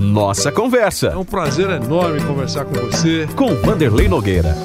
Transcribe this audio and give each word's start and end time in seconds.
Nossa 0.00 0.50
Conversa. 0.50 1.08
É 1.08 1.16
um 1.16 1.26
prazer 1.26 1.68
enorme 1.68 2.24
conversar 2.24 2.64
com 2.64 2.72
você. 2.72 3.28
Com 3.36 3.54
Vanderlei 3.56 4.08
Nogueira. 4.08 4.56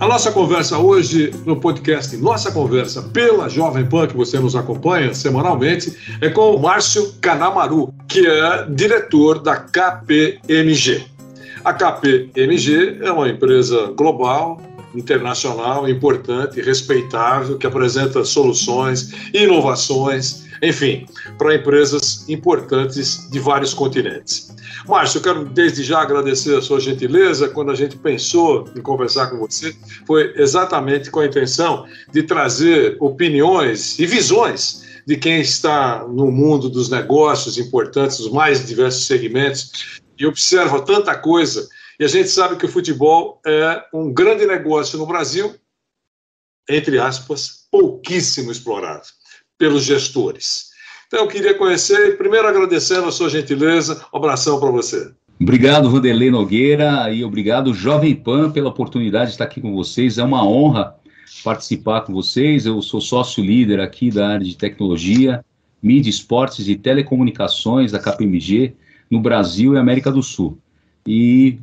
A 0.00 0.08
nossa 0.08 0.32
conversa 0.32 0.78
hoje 0.78 1.34
no 1.44 1.56
podcast 1.56 2.16
Nossa 2.16 2.50
Conversa 2.50 3.02
pela 3.02 3.50
Jovem 3.50 3.84
Pan, 3.84 4.06
que 4.06 4.16
você 4.16 4.38
nos 4.38 4.56
acompanha 4.56 5.12
semanalmente, 5.12 5.94
é 6.20 6.30
com 6.30 6.54
o 6.54 6.58
Márcio 6.58 7.12
Canamaru, 7.20 7.92
que 8.08 8.26
é 8.26 8.66
diretor 8.70 9.38
da 9.38 9.56
KPMG. 9.56 11.04
A 11.62 11.74
KPMG 11.74 13.00
é 13.02 13.12
uma 13.12 13.28
empresa 13.28 13.92
global 13.94 14.62
internacional 14.96 15.88
importante, 15.88 16.60
respeitável, 16.60 17.58
que 17.58 17.66
apresenta 17.66 18.24
soluções, 18.24 19.12
inovações, 19.32 20.46
enfim, 20.62 21.06
para 21.36 21.54
empresas 21.54 22.28
importantes 22.28 23.28
de 23.30 23.38
vários 23.38 23.74
continentes. 23.74 24.54
Márcio, 24.86 25.18
eu 25.18 25.22
quero 25.22 25.44
desde 25.44 25.82
já 25.82 26.00
agradecer 26.00 26.56
a 26.56 26.62
sua 26.62 26.80
gentileza. 26.80 27.48
Quando 27.48 27.70
a 27.70 27.74
gente 27.74 27.96
pensou 27.96 28.68
em 28.74 28.80
conversar 28.80 29.28
com 29.28 29.38
você, 29.38 29.74
foi 30.06 30.32
exatamente 30.36 31.10
com 31.10 31.20
a 31.20 31.26
intenção 31.26 31.86
de 32.12 32.22
trazer 32.22 32.96
opiniões 33.00 33.98
e 33.98 34.06
visões 34.06 34.84
de 35.06 35.16
quem 35.16 35.40
está 35.40 36.04
no 36.08 36.30
mundo 36.32 36.68
dos 36.68 36.88
negócios 36.88 37.58
importantes, 37.58 38.18
os 38.18 38.30
mais 38.30 38.66
diversos 38.66 39.06
segmentos, 39.06 40.00
e 40.18 40.26
observa 40.26 40.80
tanta 40.80 41.14
coisa 41.14 41.68
e 41.98 42.04
a 42.04 42.08
gente 42.08 42.28
sabe 42.28 42.56
que 42.56 42.66
o 42.66 42.70
futebol 42.70 43.40
é 43.46 43.82
um 43.92 44.12
grande 44.12 44.46
negócio 44.46 44.98
no 44.98 45.06
Brasil, 45.06 45.54
entre 46.68 46.98
aspas, 46.98 47.66
pouquíssimo 47.70 48.50
explorado 48.50 49.06
pelos 49.58 49.84
gestores. 49.84 50.70
Então 51.06 51.20
eu 51.20 51.28
queria 51.28 51.54
conhecer, 51.54 52.18
primeiro 52.18 52.48
agradecendo 52.48 53.06
a 53.06 53.12
sua 53.12 53.30
gentileza, 53.30 54.04
um 54.12 54.18
abração 54.18 54.58
para 54.58 54.70
você. 54.70 55.10
Obrigado, 55.40 55.90
Vanderlei 55.90 56.30
Nogueira, 56.30 57.12
e 57.12 57.22
obrigado, 57.22 57.74
Jovem 57.74 58.14
Pan, 58.14 58.50
pela 58.50 58.70
oportunidade 58.70 59.26
de 59.26 59.34
estar 59.34 59.44
aqui 59.44 59.60
com 59.60 59.74
vocês. 59.74 60.18
É 60.18 60.24
uma 60.24 60.46
honra 60.46 60.96
participar 61.44 62.02
com 62.02 62.12
vocês. 62.12 62.66
Eu 62.66 62.80
sou 62.82 63.00
sócio 63.00 63.44
líder 63.44 63.80
aqui 63.80 64.10
da 64.10 64.28
área 64.28 64.44
de 64.44 64.56
tecnologia, 64.56 65.44
mídia, 65.82 66.10
esportes 66.10 66.66
e 66.68 66.74
telecomunicações 66.74 67.92
da 67.92 67.98
KPMG 67.98 68.74
no 69.10 69.20
Brasil 69.20 69.74
e 69.74 69.78
América 69.78 70.10
do 70.10 70.22
Sul. 70.22 70.58
E 71.06 71.58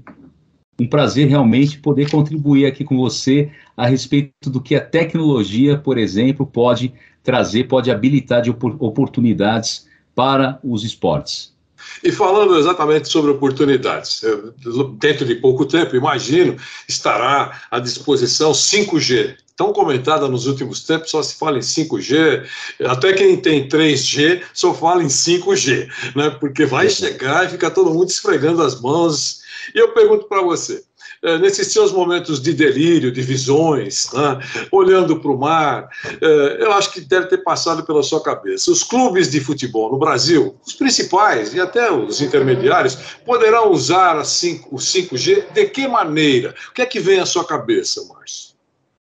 um 0.80 0.88
prazer 0.88 1.28
realmente 1.28 1.78
poder 1.78 2.10
contribuir 2.10 2.66
aqui 2.66 2.84
com 2.84 2.98
você 2.98 3.52
a 3.78 3.88
respeito 3.88 4.50
do 4.50 4.62
que 4.62 4.76
a 4.76 4.82
tecnologia, 4.82 5.78
por 5.78 5.98
exemplo, 5.98 6.46
pode 6.46 6.94
trazer, 7.24 7.66
pode 7.66 7.92
habilitar 7.92 8.42
de 8.42 8.50
oportunidades 8.50 9.88
para 10.16 10.60
os 10.64 10.84
esportes. 10.84 11.54
E 12.04 12.12
falando 12.12 12.58
exatamente 12.58 13.10
sobre 13.10 13.32
oportunidades, 13.32 14.22
dentro 14.98 15.26
de 15.26 15.36
pouco 15.36 15.66
tempo, 15.66 15.96
imagino, 15.96 16.56
estará 16.88 17.62
à 17.70 17.80
disposição 17.80 18.52
5G, 18.52 19.36
tão 19.56 19.74
comentada 19.74 20.28
nos 20.28 20.48
últimos 20.48 20.84
tempos, 20.84 21.12
só 21.12 21.22
se 21.22 21.36
fala 21.36 21.58
em 21.58 21.62
5G, 21.62 22.46
até 22.86 23.14
quem 23.14 23.38
tem 23.38 23.68
3G 23.68 24.42
só 24.54 24.74
fala 24.74 25.04
em 25.04 25.08
5G, 25.08 25.90
né? 26.16 26.30
porque 26.40 26.66
vai 26.66 26.90
chegar 26.90 27.46
e 27.46 27.50
fica 27.50 27.70
todo 27.70 27.94
mundo 27.94 28.10
esfregando 28.10 28.64
as 28.64 28.80
mãos 28.80 29.43
e 29.74 29.80
eu 29.80 29.94
pergunto 29.94 30.28
para 30.28 30.42
você, 30.42 30.84
é, 31.22 31.38
nesses 31.38 31.72
seus 31.72 31.92
momentos 31.92 32.42
de 32.42 32.54
delírio, 32.54 33.12
de 33.12 33.22
visões, 33.22 34.12
né, 34.14 34.40
olhando 34.72 35.20
para 35.20 35.32
o 35.32 35.38
mar, 35.38 35.90
é, 36.22 36.64
eu 36.64 36.72
acho 36.74 36.92
que 36.92 37.02
deve 37.02 37.28
ter 37.28 37.40
passado 37.40 37.86
pela 37.86 38.04
sua 38.04 38.22
cabeça. 38.22 38.72
Os 38.72 38.84
clubes 38.84 39.30
de 39.30 39.40
futebol 39.40 39.92
no 39.92 39.98
Brasil, 39.98 40.56
os 40.66 40.74
principais 40.74 41.54
e 41.54 41.62
até 41.62 41.92
os 41.92 42.22
intermediários, 42.22 42.96
poderão 43.26 43.72
usar 43.72 44.18
a 44.18 44.24
5, 44.24 44.76
o 44.76 44.78
5G 44.78 45.52
de 45.54 45.66
que 45.68 45.88
maneira? 45.88 46.54
O 46.70 46.74
que 46.74 46.82
é 46.82 46.86
que 46.86 47.00
vem 47.00 47.20
à 47.20 47.26
sua 47.26 47.46
cabeça, 47.46 48.04
Márcio? 48.06 48.54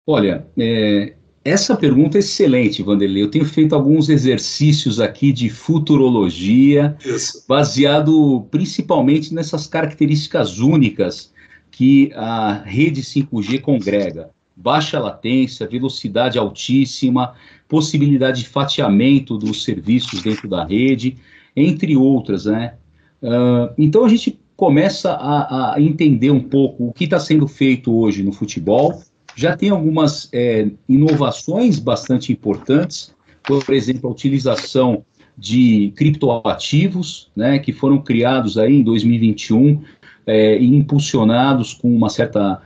Olha, 0.05 0.47
é, 0.57 1.13
essa 1.49 1.77
pergunta 1.77 2.17
é 2.17 2.19
excelente, 2.19 2.83
Vanderlei. 2.83 3.23
Eu 3.23 3.31
tenho 3.31 3.45
feito 3.45 3.73
alguns 3.73 4.09
exercícios 4.09 4.99
aqui 4.99 5.31
de 5.31 5.49
futurologia, 5.49 6.97
Isso. 7.05 7.45
baseado 7.47 8.45
principalmente 8.51 9.33
nessas 9.33 9.65
características 9.65 10.59
únicas 10.59 11.31
que 11.71 12.11
a 12.15 12.63
rede 12.65 13.01
5G 13.01 13.61
congrega. 13.61 14.29
Baixa 14.55 14.99
latência, 14.99 15.65
velocidade 15.65 16.37
altíssima, 16.37 17.33
possibilidade 17.69 18.41
de 18.41 18.49
fatiamento 18.49 19.37
dos 19.37 19.63
serviços 19.63 20.21
dentro 20.21 20.49
da 20.49 20.65
rede, 20.65 21.17
entre 21.55 21.95
outras, 21.95 22.45
né? 22.45 22.73
Uh, 23.21 23.73
então 23.77 24.03
a 24.03 24.09
gente 24.09 24.37
começa 24.55 25.11
a, 25.11 25.75
a 25.75 25.81
entender 25.81 26.31
um 26.31 26.41
pouco 26.41 26.87
o 26.87 26.93
que 26.93 27.05
está 27.05 27.19
sendo 27.19 27.47
feito 27.47 27.95
hoje 27.95 28.21
no 28.21 28.33
futebol, 28.33 29.01
já 29.37 29.55
tem 29.55 29.69
algumas 29.69 30.27
é, 30.33 30.67
inovações 30.89 31.77
bastante 31.77 32.33
importantes, 32.33 33.13
por 33.43 33.63
exemplo, 33.69 34.09
a 34.09 34.11
utilização 34.11 35.05
de 35.37 35.93
criptoativos, 35.95 37.29
né, 37.35 37.59
que 37.59 37.71
foram 37.71 37.99
criados 37.99 38.57
aí 38.57 38.77
em 38.77 38.81
2021 38.81 39.83
é, 40.25 40.57
e 40.57 40.75
impulsionados 40.75 41.71
com 41.71 41.95
uma 41.95 42.09
certa 42.09 42.61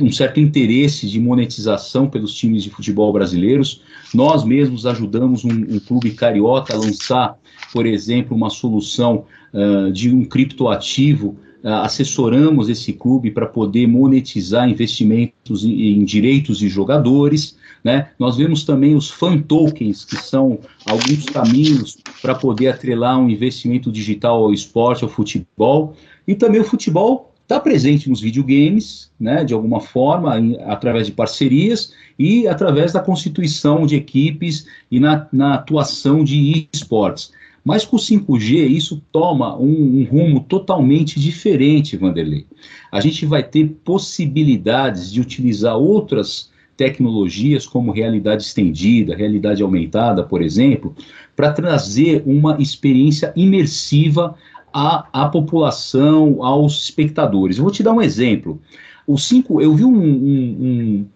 um 0.00 0.10
certo 0.12 0.38
interesse 0.38 1.08
de 1.08 1.18
monetização 1.18 2.08
pelos 2.08 2.32
times 2.32 2.62
de 2.62 2.70
futebol 2.70 3.12
brasileiros. 3.12 3.82
Nós 4.14 4.44
mesmos 4.44 4.86
ajudamos 4.86 5.44
um, 5.44 5.50
um 5.50 5.80
clube 5.80 6.12
carioca 6.12 6.72
a 6.72 6.78
lançar, 6.78 7.36
por 7.72 7.84
exemplo, 7.84 8.36
uma 8.36 8.50
solução 8.50 9.24
uh, 9.52 9.90
de 9.90 10.14
um 10.14 10.24
criptoativo 10.24 11.36
assessoramos 11.64 12.68
esse 12.68 12.92
clube 12.92 13.30
para 13.30 13.46
poder 13.46 13.86
monetizar 13.86 14.68
investimentos 14.68 15.64
em, 15.64 15.98
em, 15.98 16.04
direitos 16.04 16.58
de 16.58 16.68
jogadores. 16.68 17.56
Né? 17.82 18.10
Nós 18.18 18.36
vemos 18.36 18.64
também 18.64 18.94
os 18.94 19.10
fan 19.10 19.38
tokens, 19.38 20.04
que 20.04 20.16
são 20.16 20.58
alguns 20.86 21.24
caminhos 21.26 21.96
para 22.20 22.34
poder 22.34 22.68
atrelar 22.68 23.18
um 23.18 23.30
investimento 23.30 23.90
digital 23.90 24.44
ao 24.44 24.52
esporte, 24.52 25.04
ao 25.04 25.10
futebol. 25.10 25.96
E 26.28 26.34
também 26.34 26.60
o 26.60 26.64
futebol 26.64 27.34
está 27.42 27.60
presente 27.60 28.08
nos 28.08 28.20
videogames, 28.20 29.10
né, 29.20 29.44
de 29.44 29.52
alguma 29.54 29.80
forma, 29.80 30.38
em, 30.38 30.58
através 30.62 31.06
de 31.06 31.12
parcerias 31.12 31.92
e 32.18 32.48
através 32.48 32.92
da 32.92 33.00
constituição 33.00 33.86
de 33.86 33.96
equipes 33.96 34.66
e 34.90 34.98
na, 34.98 35.26
na 35.32 35.54
atuação 35.54 36.24
de 36.24 36.68
esportes. 36.72 37.32
Mas 37.64 37.84
com 37.84 37.96
o 37.96 37.98
5G, 37.98 38.68
isso 38.68 39.02
toma 39.10 39.56
um, 39.56 40.00
um, 40.00 40.04
rumo 40.04 40.40
totalmente 40.40 41.18
diferente, 41.18 41.96
Vanderlei. 41.96 42.46
A 42.92 43.00
gente 43.00 43.24
vai 43.24 43.42
ter 43.42 43.68
possibilidades 43.82 45.10
de 45.10 45.20
utilizar 45.20 45.76
outras 45.76 46.50
tecnologias, 46.76 47.66
como 47.66 47.92
realidade 47.92 48.42
estendida, 48.42 49.16
realidade 49.16 49.62
aumentada, 49.62 50.22
por 50.22 50.42
exemplo, 50.42 50.94
para 51.34 51.52
trazer 51.52 52.22
uma 52.26 52.60
experiência 52.60 53.32
imersiva 53.34 54.34
à, 54.72 55.06
à 55.12 55.28
população, 55.28 56.42
aos 56.44 56.82
espectadores. 56.84 57.58
Vou 57.58 57.70
te 57.70 57.82
dar 57.82 57.92
um 57.92 58.02
exemplo. 58.02 58.60
O 59.06 59.16
5, 59.16 59.62
eu 59.62 59.74
vi 59.74 59.84
um, 59.84 61.06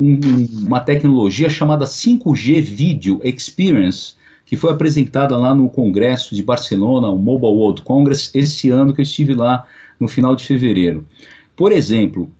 um, 0.00 0.48
uma 0.66 0.80
tecnologia 0.80 1.48
chamada 1.48 1.86
5G 1.86 2.60
Video 2.60 3.20
Experience, 3.24 4.17
que 4.48 4.56
foi 4.56 4.72
apresentada 4.72 5.36
lá 5.36 5.54
no 5.54 5.68
Congresso 5.68 6.34
de 6.34 6.42
Barcelona, 6.42 7.08
o 7.08 7.18
Mobile 7.18 7.52
World 7.52 7.82
Congress, 7.82 8.30
esse 8.32 8.70
ano 8.70 8.94
que 8.94 9.02
eu 9.02 9.02
estive 9.02 9.34
lá 9.34 9.66
no 10.00 10.08
final 10.08 10.34
de 10.34 10.46
fevereiro. 10.46 11.06
Por 11.54 11.70
exemplo, 11.70 12.30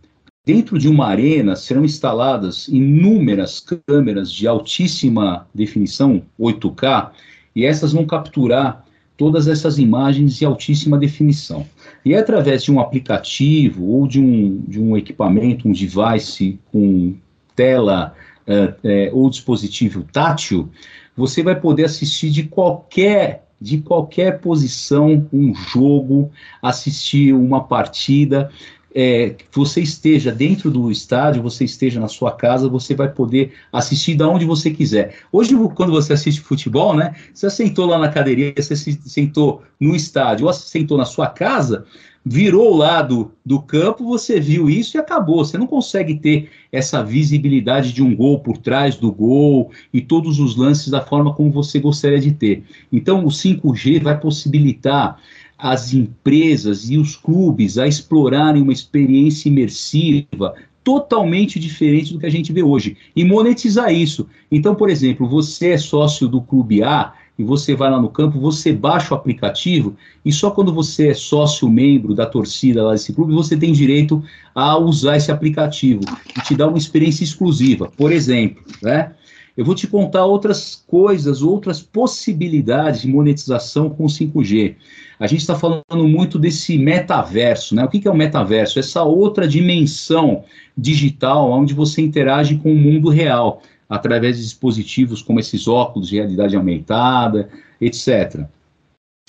dentro 0.46 0.78
de 0.78 0.88
uma 0.88 1.06
arena 1.06 1.54
serão 1.54 1.84
instaladas 1.84 2.66
inúmeras 2.66 3.62
câmeras 3.86 4.32
de 4.32 4.48
altíssima 4.48 5.46
definição, 5.54 6.22
8K, 6.40 7.10
e 7.54 7.66
essas 7.66 7.92
vão 7.92 8.06
capturar 8.06 8.86
todas 9.14 9.46
essas 9.46 9.78
imagens 9.78 10.36
de 10.36 10.46
altíssima 10.46 10.96
definição. 10.96 11.66
E 12.06 12.14
é 12.14 12.18
através 12.18 12.62
de 12.62 12.72
um 12.72 12.80
aplicativo 12.80 13.84
ou 13.84 14.08
de 14.08 14.18
um, 14.18 14.62
de 14.66 14.80
um 14.80 14.96
equipamento, 14.96 15.68
um 15.68 15.72
device 15.72 16.58
com 16.72 17.14
tela 17.54 18.14
uh, 18.48 19.12
uh, 19.12 19.16
ou 19.16 19.30
dispositivo 19.30 20.02
tátil, 20.12 20.68
você 21.16 21.42
vai 21.42 21.54
poder 21.60 21.84
assistir 21.84 22.30
de 22.30 22.44
qualquer 22.44 23.44
de 23.60 23.78
qualquer 23.78 24.38
posição 24.38 25.26
um 25.32 25.52
jogo, 25.52 26.30
assistir 26.62 27.34
uma 27.34 27.64
partida 27.64 28.48
é, 28.94 29.36
você 29.52 29.80
esteja 29.80 30.32
dentro 30.32 30.70
do 30.70 30.90
estádio, 30.90 31.42
você 31.42 31.64
esteja 31.64 32.00
na 32.00 32.08
sua 32.08 32.32
casa, 32.32 32.68
você 32.68 32.94
vai 32.94 33.08
poder 33.08 33.52
assistir 33.72 34.14
da 34.14 34.28
onde 34.28 34.44
você 34.44 34.70
quiser. 34.70 35.14
Hoje, 35.30 35.54
quando 35.74 35.92
você 35.92 36.14
assiste 36.14 36.40
futebol, 36.40 36.96
né, 36.96 37.14
você 37.32 37.50
sentou 37.50 37.86
lá 37.86 37.98
na 37.98 38.08
cadeirinha, 38.08 38.52
você 38.56 38.74
sentou 38.74 39.62
no 39.78 39.94
estádio, 39.94 40.46
ou 40.46 40.52
sentou 40.52 40.96
na 40.96 41.04
sua 41.04 41.28
casa, 41.28 41.84
virou 42.24 42.72
o 42.72 42.76
lado 42.76 43.32
do 43.44 43.60
campo, 43.60 44.04
você 44.04 44.38
viu 44.38 44.68
isso 44.68 44.96
e 44.96 45.00
acabou. 45.00 45.44
Você 45.44 45.56
não 45.56 45.66
consegue 45.66 46.16
ter 46.16 46.50
essa 46.70 47.02
visibilidade 47.02 47.92
de 47.92 48.02
um 48.02 48.14
gol 48.14 48.40
por 48.40 48.58
trás 48.58 48.96
do 48.96 49.10
gol 49.10 49.70
e 49.92 50.00
todos 50.00 50.38
os 50.38 50.56
lances 50.56 50.88
da 50.88 51.00
forma 51.00 51.34
como 51.34 51.50
você 51.50 51.78
gostaria 51.78 52.20
de 52.20 52.32
ter. 52.32 52.64
Então, 52.92 53.24
o 53.24 53.28
5G 53.28 54.02
vai 54.02 54.18
possibilitar 54.18 55.18
as 55.56 55.92
empresas 55.92 56.88
e 56.88 56.96
os 56.96 57.16
clubes 57.16 57.78
a 57.78 57.86
explorarem 57.86 58.62
uma 58.62 58.72
experiência 58.72 59.48
imersiva 59.48 60.54
totalmente 60.84 61.58
diferente 61.58 62.12
do 62.12 62.18
que 62.18 62.26
a 62.26 62.30
gente 62.30 62.52
vê 62.52 62.62
hoje 62.62 62.96
e 63.14 63.24
monetizar 63.24 63.92
isso. 63.92 64.26
Então, 64.50 64.74
por 64.74 64.88
exemplo, 64.88 65.28
você 65.28 65.70
é 65.70 65.78
sócio 65.78 66.28
do 66.28 66.40
clube 66.40 66.82
A 66.82 67.12
e 67.38 67.44
você 67.44 67.74
vai 67.74 67.90
lá 67.90 68.00
no 68.00 68.08
campo, 68.08 68.40
você 68.40 68.72
baixa 68.72 69.14
o 69.14 69.16
aplicativo 69.16 69.96
e 70.24 70.32
só 70.32 70.50
quando 70.50 70.74
você 70.74 71.08
é 71.08 71.14
sócio 71.14 71.70
membro 71.70 72.14
da 72.14 72.26
torcida 72.26 72.82
lá 72.82 72.92
desse 72.92 73.12
clube 73.12 73.32
você 73.32 73.56
tem 73.56 73.72
direito 73.72 74.22
a 74.54 74.76
usar 74.76 75.16
esse 75.16 75.30
aplicativo 75.30 76.00
e 76.36 76.40
te 76.42 76.56
dá 76.56 76.66
uma 76.66 76.78
experiência 76.78 77.22
exclusiva. 77.22 77.90
Por 77.96 78.10
exemplo, 78.10 78.62
né? 78.82 79.12
Eu 79.56 79.64
vou 79.64 79.74
te 79.74 79.88
contar 79.88 80.24
outras 80.24 80.84
coisas, 80.86 81.42
outras 81.42 81.82
possibilidades 81.82 83.00
de 83.00 83.08
monetização 83.08 83.90
com 83.90 84.06
5G. 84.06 84.76
A 85.18 85.26
gente 85.26 85.40
está 85.40 85.56
falando 85.56 86.06
muito 86.06 86.38
desse 86.38 86.78
metaverso, 86.78 87.74
né? 87.74 87.84
O 87.84 87.88
que, 87.88 87.98
que 87.98 88.06
é 88.06 88.10
o 88.10 88.16
metaverso? 88.16 88.78
Essa 88.78 89.02
outra 89.02 89.48
dimensão 89.48 90.44
digital 90.76 91.50
onde 91.50 91.74
você 91.74 92.00
interage 92.00 92.56
com 92.58 92.70
o 92.70 92.78
mundo 92.78 93.08
real, 93.08 93.60
através 93.88 94.36
de 94.36 94.42
dispositivos 94.42 95.22
como 95.22 95.40
esses 95.40 95.66
óculos 95.66 96.08
de 96.08 96.16
realidade 96.16 96.54
aumentada, 96.56 97.48
etc. 97.80 98.44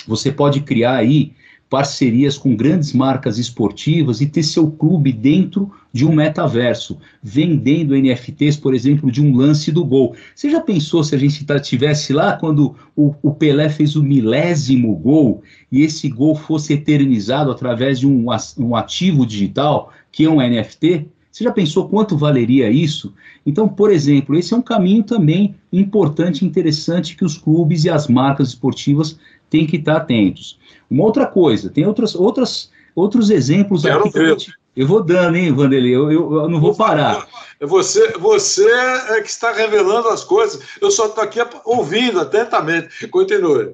Você 0.07 0.31
pode 0.31 0.61
criar 0.61 0.95
aí 0.95 1.33
parcerias 1.69 2.35
com 2.37 2.55
grandes 2.55 2.93
marcas 2.93 3.37
esportivas 3.37 4.21
e 4.21 4.25
ter 4.25 4.41
seu 4.41 4.71
clube 4.71 5.13
dentro 5.13 5.71
de 5.93 6.03
um 6.03 6.11
metaverso, 6.11 6.97
vendendo 7.21 7.95
NFTs, 7.95 8.57
por 8.57 8.73
exemplo, 8.73 9.11
de 9.11 9.21
um 9.21 9.35
lance 9.35 9.71
do 9.71 9.85
gol. 9.85 10.15
Você 10.35 10.49
já 10.49 10.59
pensou 10.61 11.03
se 11.03 11.13
a 11.13 11.17
gente 11.17 11.45
tivesse 11.61 12.11
lá 12.11 12.33
quando 12.33 12.75
o, 12.95 13.13
o 13.21 13.31
Pelé 13.31 13.69
fez 13.69 13.95
o 13.95 14.03
milésimo 14.03 14.95
gol 14.95 15.43
e 15.71 15.81
esse 15.83 16.09
gol 16.09 16.35
fosse 16.35 16.73
eternizado 16.73 17.51
através 17.51 17.99
de 17.99 18.07
um, 18.07 18.25
um 18.57 18.75
ativo 18.75 19.25
digital, 19.25 19.93
que 20.11 20.25
é 20.25 20.29
um 20.29 20.37
NFT? 20.37 21.07
Você 21.31 21.43
já 21.43 21.51
pensou 21.51 21.87
quanto 21.87 22.17
valeria 22.17 22.69
isso? 22.69 23.13
Então, 23.45 23.67
por 23.67 23.91
exemplo, 23.91 24.35
esse 24.35 24.53
é 24.53 24.57
um 24.57 24.61
caminho 24.61 25.03
também 25.03 25.55
importante 25.71 26.43
e 26.43 26.47
interessante 26.47 27.15
que 27.15 27.23
os 27.23 27.37
clubes 27.37 27.85
e 27.85 27.89
as 27.89 28.07
marcas 28.07 28.49
esportivas 28.49 29.17
têm 29.49 29.65
que 29.65 29.77
estar 29.77 29.97
atentos. 29.97 30.59
Uma 30.89 31.03
outra 31.03 31.25
coisa, 31.27 31.69
tem 31.69 31.85
outras, 31.85 32.15
outras, 32.15 32.71
outros 32.95 33.29
exemplos 33.29 33.83
Quero 33.83 34.07
aqui. 34.07 34.11
Ver. 34.11 34.35
Que 34.37 34.51
eu 34.75 34.87
vou 34.87 35.03
dando, 35.03 35.35
hein, 35.35 35.51
Vanderlei? 35.51 35.95
Eu, 35.95 36.11
eu, 36.11 36.33
eu, 36.33 36.49
não 36.49 36.61
vou 36.61 36.73
parar. 36.73 37.27
Você, 37.59 38.13
você 38.17 38.65
é 39.09 39.21
que 39.21 39.29
está 39.29 39.51
revelando 39.51 40.07
as 40.07 40.23
coisas. 40.23 40.61
Eu 40.79 40.89
só 40.89 41.07
estou 41.07 41.23
aqui 41.23 41.39
ouvindo 41.65 42.19
atentamente. 42.19 43.07
Continue. 43.07 43.73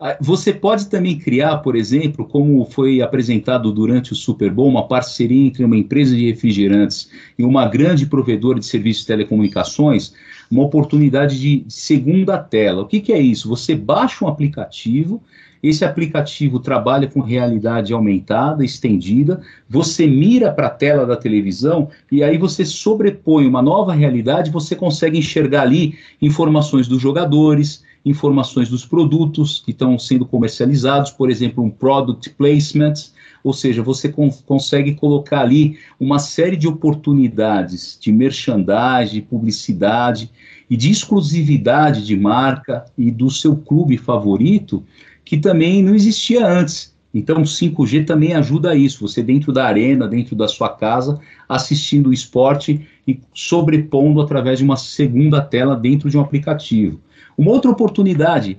Ah, 0.00 0.16
você 0.20 0.52
pode 0.52 0.88
também 0.88 1.18
criar, 1.18 1.58
por 1.58 1.76
exemplo, 1.76 2.26
como 2.26 2.64
foi 2.64 3.00
apresentado 3.00 3.72
durante 3.72 4.12
o 4.12 4.16
Super 4.16 4.50
Bowl, 4.50 4.68
uma 4.68 4.88
parceria 4.88 5.46
entre 5.46 5.64
uma 5.64 5.76
empresa 5.76 6.16
de 6.16 6.30
refrigerantes 6.30 7.08
e 7.38 7.44
uma 7.44 7.66
grande 7.66 8.06
provedora 8.06 8.58
de 8.58 8.66
serviços 8.66 9.02
de 9.02 9.06
telecomunicações, 9.06 10.12
uma 10.50 10.64
oportunidade 10.64 11.38
de 11.40 11.64
segunda 11.68 12.38
tela. 12.38 12.82
O 12.82 12.86
que, 12.86 13.00
que 13.00 13.12
é 13.12 13.20
isso? 13.20 13.48
Você 13.48 13.74
baixa 13.74 14.24
um 14.24 14.28
aplicativo 14.28 15.22
esse 15.64 15.82
aplicativo 15.82 16.58
trabalha 16.58 17.08
com 17.08 17.20
realidade 17.20 17.94
aumentada, 17.94 18.62
estendida. 18.62 19.40
Você 19.66 20.06
mira 20.06 20.52
para 20.52 20.66
a 20.66 20.70
tela 20.70 21.06
da 21.06 21.16
televisão 21.16 21.88
e 22.12 22.22
aí 22.22 22.36
você 22.36 22.66
sobrepõe 22.66 23.46
uma 23.46 23.62
nova 23.62 23.94
realidade. 23.94 24.50
Você 24.50 24.76
consegue 24.76 25.16
enxergar 25.16 25.62
ali 25.62 25.96
informações 26.20 26.86
dos 26.86 27.00
jogadores, 27.00 27.82
informações 28.04 28.68
dos 28.68 28.84
produtos 28.84 29.62
que 29.64 29.70
estão 29.70 29.98
sendo 29.98 30.26
comercializados, 30.26 31.10
por 31.10 31.30
exemplo, 31.30 31.64
um 31.64 31.70
product 31.70 32.30
placement, 32.30 32.94
ou 33.42 33.52
seja, 33.52 33.82
você 33.82 34.08
con 34.08 34.30
consegue 34.46 34.94
colocar 34.94 35.40
ali 35.40 35.78
uma 35.98 36.18
série 36.18 36.56
de 36.56 36.68
oportunidades 36.68 37.98
de 38.00 38.12
merchandising, 38.12 39.14
de 39.14 39.22
publicidade 39.22 40.30
e 40.68 40.76
de 40.76 40.90
exclusividade 40.90 42.04
de 42.04 42.16
marca 42.16 42.84
e 42.96 43.10
do 43.10 43.30
seu 43.30 43.56
clube 43.56 43.96
favorito 43.96 44.84
que 45.24 45.38
também 45.38 45.82
não 45.82 45.94
existia 45.94 46.46
antes. 46.46 46.93
Então, 47.14 47.42
o 47.42 47.44
5G 47.44 48.04
também 48.04 48.34
ajuda 48.34 48.72
a 48.72 48.74
isso. 48.74 49.06
Você 49.06 49.22
dentro 49.22 49.52
da 49.52 49.64
arena, 49.64 50.08
dentro 50.08 50.34
da 50.34 50.48
sua 50.48 50.68
casa, 50.68 51.20
assistindo 51.48 52.08
o 52.08 52.12
esporte 52.12 52.84
e 53.06 53.20
sobrepondo 53.32 54.20
através 54.20 54.58
de 54.58 54.64
uma 54.64 54.76
segunda 54.76 55.40
tela 55.40 55.76
dentro 55.76 56.10
de 56.10 56.18
um 56.18 56.20
aplicativo. 56.20 57.00
Uma 57.38 57.52
outra 57.52 57.70
oportunidade 57.70 58.58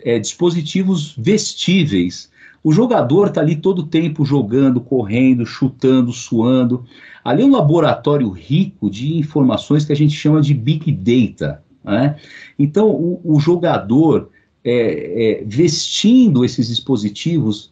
é 0.00 0.18
dispositivos 0.18 1.14
vestíveis. 1.16 2.30
O 2.64 2.72
jogador 2.72 3.28
está 3.28 3.40
ali 3.40 3.56
todo 3.56 3.86
tempo 3.86 4.24
jogando, 4.24 4.80
correndo, 4.80 5.46
chutando, 5.46 6.12
suando. 6.12 6.84
Ali 7.22 7.42
é 7.42 7.46
um 7.46 7.52
laboratório 7.52 8.28
rico 8.30 8.90
de 8.90 9.16
informações 9.16 9.84
que 9.84 9.92
a 9.92 9.96
gente 9.96 10.14
chama 10.16 10.40
de 10.40 10.52
Big 10.52 10.90
Data. 10.90 11.62
Né? 11.84 12.16
Então, 12.58 12.88
o, 12.88 13.20
o 13.22 13.38
jogador 13.38 14.30
é, 14.64 15.42
é, 15.42 15.44
vestindo 15.44 16.44
esses 16.44 16.68
dispositivos, 16.68 17.70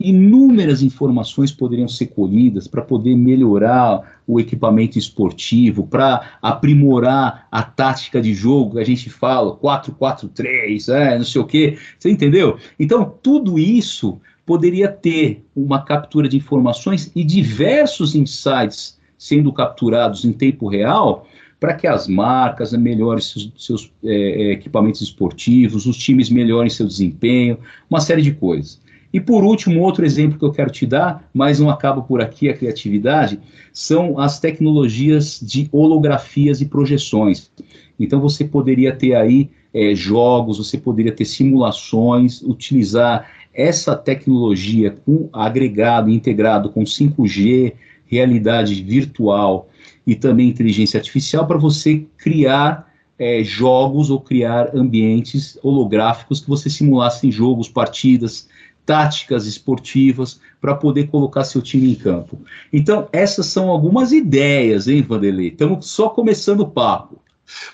inúmeras 0.00 0.80
informações 0.80 1.50
poderiam 1.50 1.88
ser 1.88 2.06
colhidas 2.06 2.68
para 2.68 2.82
poder 2.82 3.16
melhorar 3.16 4.20
o 4.26 4.38
equipamento 4.38 4.96
esportivo, 4.96 5.86
para 5.86 6.38
aprimorar 6.40 7.48
a 7.50 7.62
tática 7.62 8.20
de 8.20 8.32
jogo 8.32 8.78
a 8.78 8.84
gente 8.84 9.10
fala, 9.10 9.56
4-4-3, 9.56 10.88
é, 10.94 11.18
não 11.18 11.24
sei 11.24 11.40
o 11.40 11.46
quê, 11.46 11.78
você 11.98 12.10
entendeu? 12.10 12.58
Então, 12.78 13.12
tudo 13.22 13.58
isso 13.58 14.20
poderia 14.46 14.88
ter 14.88 15.44
uma 15.54 15.82
captura 15.82 16.28
de 16.28 16.36
informações 16.36 17.10
e 17.14 17.24
diversos 17.24 18.14
insights 18.14 18.98
sendo 19.18 19.52
capturados 19.52 20.24
em 20.24 20.32
tempo 20.32 20.68
real 20.68 21.26
para 21.58 21.74
que 21.74 21.88
as 21.88 22.06
marcas 22.06 22.72
melhorem 22.72 23.20
seus, 23.20 23.52
seus 23.56 23.92
é, 24.04 24.12
é, 24.12 24.52
equipamentos 24.52 25.00
esportivos, 25.00 25.86
os 25.86 25.96
times 25.96 26.30
melhorem 26.30 26.70
seu 26.70 26.86
desempenho, 26.86 27.58
uma 27.90 28.00
série 28.00 28.22
de 28.22 28.32
coisas. 28.32 28.80
E 29.12 29.20
por 29.20 29.42
último, 29.42 29.82
outro 29.82 30.04
exemplo 30.04 30.38
que 30.38 30.44
eu 30.44 30.52
quero 30.52 30.70
te 30.70 30.84
dar, 30.84 31.28
mas 31.32 31.58
não 31.58 31.70
acaba 31.70 32.02
por 32.02 32.20
aqui 32.20 32.48
a 32.48 32.56
criatividade, 32.56 33.40
são 33.72 34.18
as 34.18 34.38
tecnologias 34.38 35.40
de 35.42 35.68
holografias 35.72 36.60
e 36.60 36.66
projeções. 36.66 37.50
Então 37.98 38.20
você 38.20 38.44
poderia 38.44 38.94
ter 38.94 39.14
aí 39.14 39.50
é, 39.72 39.94
jogos, 39.94 40.58
você 40.58 40.76
poderia 40.76 41.12
ter 41.12 41.24
simulações, 41.24 42.42
utilizar 42.42 43.30
essa 43.54 43.96
tecnologia 43.96 44.90
com, 45.04 45.28
agregado, 45.32 46.10
integrado 46.10 46.70
com 46.70 46.84
5G, 46.84 47.72
realidade 48.06 48.82
virtual, 48.82 49.68
e 50.06 50.14
também 50.14 50.48
inteligência 50.48 50.98
artificial 50.98 51.46
para 51.46 51.58
você 51.58 52.06
criar 52.16 52.88
é, 53.18 53.42
jogos 53.42 54.10
ou 54.10 54.20
criar 54.20 54.74
ambientes 54.74 55.58
holográficos 55.62 56.40
que 56.40 56.48
você 56.48 56.70
simulasse 56.70 57.30
jogos, 57.30 57.68
partidas, 57.68 58.48
táticas 58.88 59.44
esportivas 59.44 60.40
para 60.62 60.74
poder 60.74 61.08
colocar 61.08 61.44
seu 61.44 61.60
time 61.60 61.92
em 61.92 61.94
campo. 61.94 62.40
Então, 62.72 63.06
essas 63.12 63.44
são 63.44 63.68
algumas 63.68 64.12
ideias, 64.12 64.88
hein, 64.88 65.02
Vanderlei? 65.02 65.48
Estamos 65.48 65.90
só 65.90 66.08
começando 66.08 66.60
o 66.60 66.70
papo. 66.70 67.20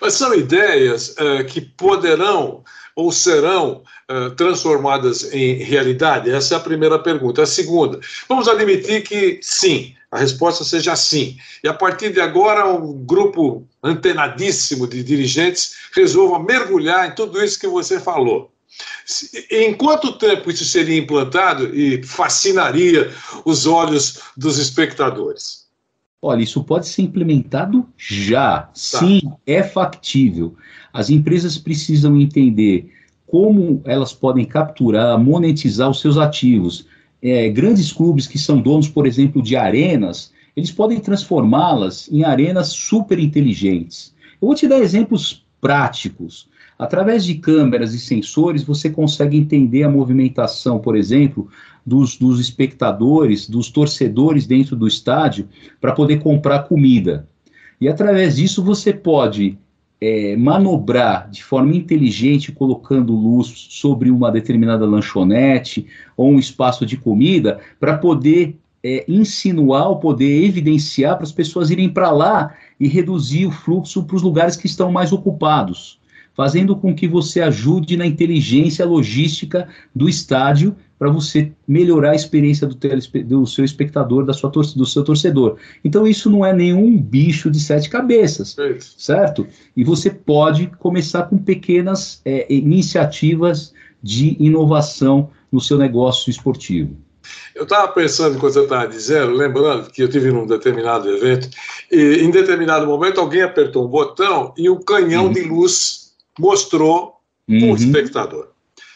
Mas 0.01 0.15
são 0.15 0.35
ideias 0.35 1.11
uh, 1.11 1.45
que 1.47 1.61
poderão 1.61 2.65
ou 2.97 3.13
serão 3.13 3.85
uh, 4.11 4.31
transformadas 4.33 5.33
em 5.33 5.55
realidade? 5.63 6.31
Essa 6.31 6.55
é 6.55 6.57
a 6.57 6.61
primeira 6.61 6.99
pergunta. 6.99 7.43
A 7.43 7.47
segunda, 7.47 8.01
vamos 8.29 8.49
admitir 8.49 9.05
que 9.05 9.39
sim, 9.41 9.95
a 10.11 10.19
resposta 10.19 10.65
seja 10.65 10.97
sim. 10.97 11.37
E 11.63 11.69
a 11.69 11.75
partir 11.75 12.13
de 12.13 12.21
agora, 12.21 12.67
um 12.67 12.93
grupo 12.93 13.65
antenadíssimo 13.85 14.89
de 14.89 15.05
dirigentes 15.05 15.77
resolva 15.95 16.41
mergulhar 16.41 17.09
em 17.09 17.15
tudo 17.15 17.43
isso 17.43 17.59
que 17.59 17.69
você 17.69 18.01
falou. 18.01 18.54
Em 19.51 19.75
quanto 19.75 20.19
tempo 20.19 20.51
isso 20.51 20.65
seria 20.65 20.99
implantado 20.99 21.75
e 21.75 22.03
fascinaria 22.03 23.13
os 23.45 23.67
olhos 23.67 24.21
dos 24.37 24.59
espectadores? 24.59 25.65
Olha, 26.23 26.43
isso 26.43 26.65
pode 26.65 26.89
ser 26.89 27.03
implementado 27.03 27.87
já. 27.97 28.63
Tá. 28.63 28.71
Sim, 28.73 29.21
é 29.47 29.63
factível. 29.63 30.57
As 30.93 31.11
empresas 31.11 31.59
precisam 31.59 32.19
entender 32.19 32.91
como 33.27 33.83
elas 33.85 34.13
podem 34.13 34.45
capturar, 34.45 35.19
monetizar 35.19 35.91
os 35.91 36.01
seus 36.01 36.17
ativos 36.17 36.87
é, 37.25 37.49
grandes 37.49 37.91
clubes 37.91 38.27
que 38.27 38.39
são 38.39 38.61
donos, 38.61 38.87
por 38.87 39.07
exemplo, 39.07 39.41
de 39.41 39.57
arenas, 39.57 40.31
eles 40.55 40.71
podem 40.71 41.01
transformá-las 41.01 42.07
em 42.13 42.23
arenas 42.23 42.69
super 42.69 43.19
inteligentes. 43.19 44.15
Eu 44.41 44.49
vou 44.49 44.55
te 44.55 44.69
dar 44.69 44.79
exemplos 44.79 45.43
práticos. 45.59 46.47
Através 46.79 47.25
de 47.25 47.37
câmeras 47.37 47.95
e 47.95 47.99
sensores, 47.99 48.65
você 48.65 48.91
consegue 48.91 49.37
entender 49.37 49.85
a 49.85 49.89
movimentação, 49.89 50.79
por 50.79 50.97
exemplo, 50.97 51.49
dos, 51.87 52.17
dos 52.17 52.41
espectadores, 52.41 53.49
dos 53.49 53.71
torcedores 53.71 54.47
dentro 54.47 54.75
do 54.75 54.89
estádio, 54.89 55.49
para 55.81 55.93
poder 55.93 56.21
comprar 56.21 56.65
comida. 56.65 57.29
E 57.81 57.89
através 57.89 58.37
disso, 58.37 58.63
você 58.63 58.93
pode 58.93 59.59
é, 60.01 60.37
manobrar 60.37 61.31
de 61.31 61.43
forma 61.43 61.75
inteligente, 61.75 62.53
colocando 62.53 63.15
luz 63.15 63.67
sobre 63.71 64.11
uma 64.11 64.31
determinada 64.31 64.85
lanchonete 64.85 65.87
ou 66.17 66.31
um 66.31 66.39
espaço 66.39 66.85
de 66.85 66.97
comida, 66.97 67.61
para 67.79 67.97
poder 67.99 68.57
é, 68.83 69.05
insinuar 69.09 69.89
ou 69.89 69.97
poder 69.97 70.45
evidenciar 70.45 71.17
para 71.17 71.25
as 71.25 71.33
pessoas 71.33 71.71
irem 71.71 71.89
para 71.89 72.11
lá 72.11 72.55
e 72.79 72.87
reduzir 72.87 73.47
o 73.47 73.51
fluxo 73.51 74.05
para 74.05 74.17
os 74.17 74.23
lugares 74.23 74.57
que 74.57 74.67
estão 74.67 74.93
mais 74.93 75.13
ocupados, 75.13 75.99
fazendo 76.37 76.77
com 76.77 76.95
que 76.95 77.07
você 77.07 77.41
ajude 77.41 77.97
na 77.97 78.07
inteligência 78.07 78.85
logística 78.85 79.69
do 79.95 80.09
estádio 80.09 80.75
para 80.99 81.11
você 81.11 81.53
melhorar 81.67 82.13
a 82.13 82.15
experiência 82.15 82.67
do, 82.67 82.77
do 83.25 83.47
seu 83.47 83.65
espectador, 83.65 84.25
da 84.25 84.33
sua 84.33 84.51
do 84.51 84.87
seu 84.87 85.05
torcedor. 85.05 85.57
Então 85.85 86.07
isso 86.07 86.31
não 86.31 86.45
é 86.45 86.53
nenhum 86.53 86.97
bicho 86.99 87.51
de 87.51 87.61
sete 87.61 87.91
cabeças, 87.91 88.57
certo? 88.97 89.47
E 89.77 89.85
você 89.85 90.11
pode 90.11 90.69
começar 90.79 91.25
com 91.25 91.37
pequenas 91.37 92.21
é, 92.25 92.47
iniciativas 92.53 93.73
de 94.03 94.37
inovação 94.39 95.31
no 95.51 95.61
seu 95.61 95.79
negócio 95.79 96.31
esportivo. 96.31 96.97
Eu 97.55 97.63
estava 97.63 97.89
pensando 97.89 98.37
enquanto 98.37 98.53
você 98.53 98.61
estava 98.61 98.87
dizendo, 98.87 99.33
lembrando 99.33 99.91
que 99.91 100.03
eu 100.03 100.09
tive 100.09 100.31
num 100.31 100.47
determinado 100.47 101.09
evento, 101.09 101.49
e 101.91 102.17
em 102.23 102.31
determinado 102.31 102.87
momento 102.87 103.21
alguém 103.21 103.43
apertou 103.43 103.87
um 103.87 103.89
botão 103.89 104.53
e 104.59 104.69
um 104.69 104.79
canhão 104.81 105.27
uhum. 105.27 105.33
de 105.33 105.43
luz 105.43 106.04
mostrou 106.39 107.21
uhum. 107.49 107.71
um 107.71 107.75
espectador 107.75 108.55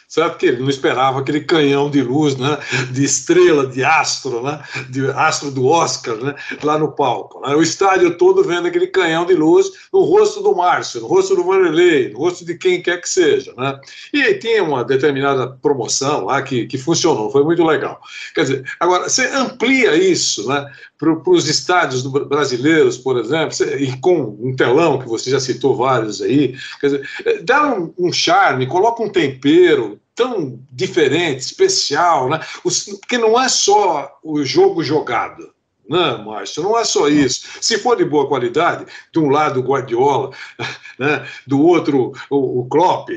certo? 0.09 0.39
Que 0.39 0.47
ele 0.47 0.61
não 0.61 0.69
esperava 0.69 1.19
aquele 1.19 1.41
canhão 1.41 1.89
de 1.89 2.01
luz, 2.01 2.35
né? 2.35 2.57
De 2.91 3.05
estrela, 3.05 3.67
de 3.67 3.83
astro, 3.83 4.41
né? 4.41 4.61
De 4.89 5.07
astro 5.11 5.51
do 5.51 5.67
Oscar, 5.67 6.17
né? 6.17 6.35
Lá 6.63 6.77
no 6.77 6.91
palco. 6.91 7.39
Né? 7.41 7.55
O 7.55 7.61
estádio 7.61 8.17
todo 8.17 8.43
vendo 8.43 8.67
aquele 8.67 8.87
canhão 8.87 9.25
de 9.25 9.35
luz 9.35 9.71
no 9.93 10.01
rosto 10.01 10.41
do 10.41 10.55
Márcio, 10.55 11.01
no 11.01 11.07
rosto 11.07 11.35
do 11.35 11.43
Vanderlei, 11.43 12.09
no 12.09 12.19
rosto 12.19 12.43
de 12.43 12.57
quem 12.57 12.81
quer 12.81 12.99
que 12.99 13.07
seja, 13.07 13.53
né? 13.55 13.79
E 14.11 14.33
tinha 14.33 14.63
uma 14.63 14.83
determinada 14.83 15.47
promoção 15.61 16.25
lá 16.25 16.41
que, 16.41 16.65
que 16.65 16.77
funcionou, 16.77 17.31
foi 17.31 17.43
muito 17.43 17.63
legal. 17.63 18.01
Quer 18.33 18.41
dizer, 18.41 18.71
agora, 18.79 19.07
você 19.07 19.27
amplia 19.27 19.95
isso, 19.95 20.47
né? 20.47 20.65
Para 20.99 21.31
os 21.31 21.47
estádios 21.47 22.05
brasileiros, 22.05 22.97
por 22.97 23.17
exemplo, 23.17 23.55
e 23.79 23.97
com 23.99 24.37
um 24.39 24.53
telão, 24.53 24.99
que 24.99 25.07
você 25.07 25.31
já 25.31 25.39
citou 25.39 25.73
vários 25.73 26.21
aí, 26.21 26.57
dizer, 26.83 27.07
dá 27.43 27.73
um, 27.73 27.93
um 27.97 28.11
charme, 28.11 28.67
coloca 28.67 29.01
um 29.01 29.09
tempero, 29.09 29.97
tão 30.13 30.59
diferente, 30.69 31.39
especial, 31.39 32.29
né? 32.29 32.41
porque 32.61 33.17
não 33.17 33.41
é 33.41 33.47
só 33.47 34.19
o 34.21 34.43
jogo 34.43 34.83
jogado. 34.83 35.49
Não, 35.87 36.19
né, 36.19 36.23
Márcio, 36.23 36.61
não 36.61 36.77
é 36.77 36.83
só 36.83 37.07
isso. 37.07 37.47
Se 37.59 37.79
for 37.79 37.95
de 37.95 38.05
boa 38.05 38.27
qualidade, 38.27 38.85
de 39.11 39.19
um 39.19 39.29
lado 39.29 39.59
o 39.59 39.63
Guardiola, 39.63 40.31
né, 40.99 41.25
do 41.47 41.59
outro 41.61 42.13
o, 42.29 42.59
o 42.59 42.65
Klopp, 42.67 43.09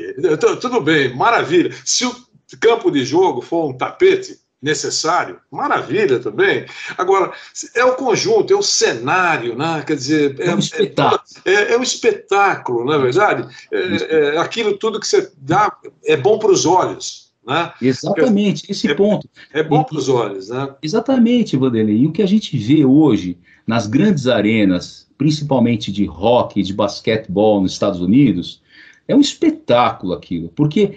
tudo 0.59 0.81
bem, 0.81 1.15
maravilha. 1.15 1.75
Se 1.85 2.05
o 2.05 2.15
campo 2.59 2.89
de 2.89 3.05
jogo 3.05 3.41
for 3.41 3.69
um 3.69 3.77
tapete, 3.77 4.39
necessário, 4.63 5.39
maravilha 5.51 6.19
também. 6.19 6.65
Agora, 6.97 7.33
é 7.75 7.83
o 7.83 7.95
conjunto, 7.95 8.53
é 8.53 8.55
o 8.55 8.63
cenário, 8.63 9.57
né? 9.57 9.83
quer 9.85 9.97
dizer, 9.97 10.39
é, 10.39 10.47
é 10.47 10.55
um 10.55 10.59
espetáculo. 10.59 11.21
É, 11.43 11.73
é, 11.73 11.77
um 11.77 11.83
espetáculo, 11.83 12.85
não 12.85 12.93
é 12.93 12.97
verdade? 12.97 13.53
É, 13.71 14.35
é 14.35 14.37
aquilo 14.37 14.77
tudo 14.77 15.01
que 15.01 15.07
você 15.07 15.29
dá 15.37 15.75
é 16.05 16.15
bom 16.15 16.39
para 16.39 16.51
os 16.51 16.65
olhos. 16.65 17.33
Né? 17.45 17.73
Exatamente, 17.81 18.71
esse 18.71 18.89
é, 18.89 18.93
ponto. 18.93 19.29
É 19.51 19.61
bom 19.61 19.83
para 19.83 19.97
os 19.97 20.07
olhos, 20.07 20.47
né? 20.47 20.73
Exatamente, 20.81 21.57
Vanderlei. 21.57 21.97
E 21.97 22.07
o 22.07 22.13
que 22.13 22.21
a 22.21 22.25
gente 22.25 22.57
vê 22.57 22.85
hoje 22.85 23.37
nas 23.67 23.85
grandes 23.85 24.27
arenas, 24.27 25.09
principalmente 25.17 25.91
de 25.91 26.05
rock, 26.05 26.63
de 26.63 26.73
basquetebol 26.73 27.61
nos 27.61 27.73
Estados 27.73 27.99
Unidos, 27.99 28.61
é 29.09 29.13
um 29.13 29.19
espetáculo 29.19 30.13
aquilo, 30.13 30.49
porque 30.55 30.93
é, 30.93 30.95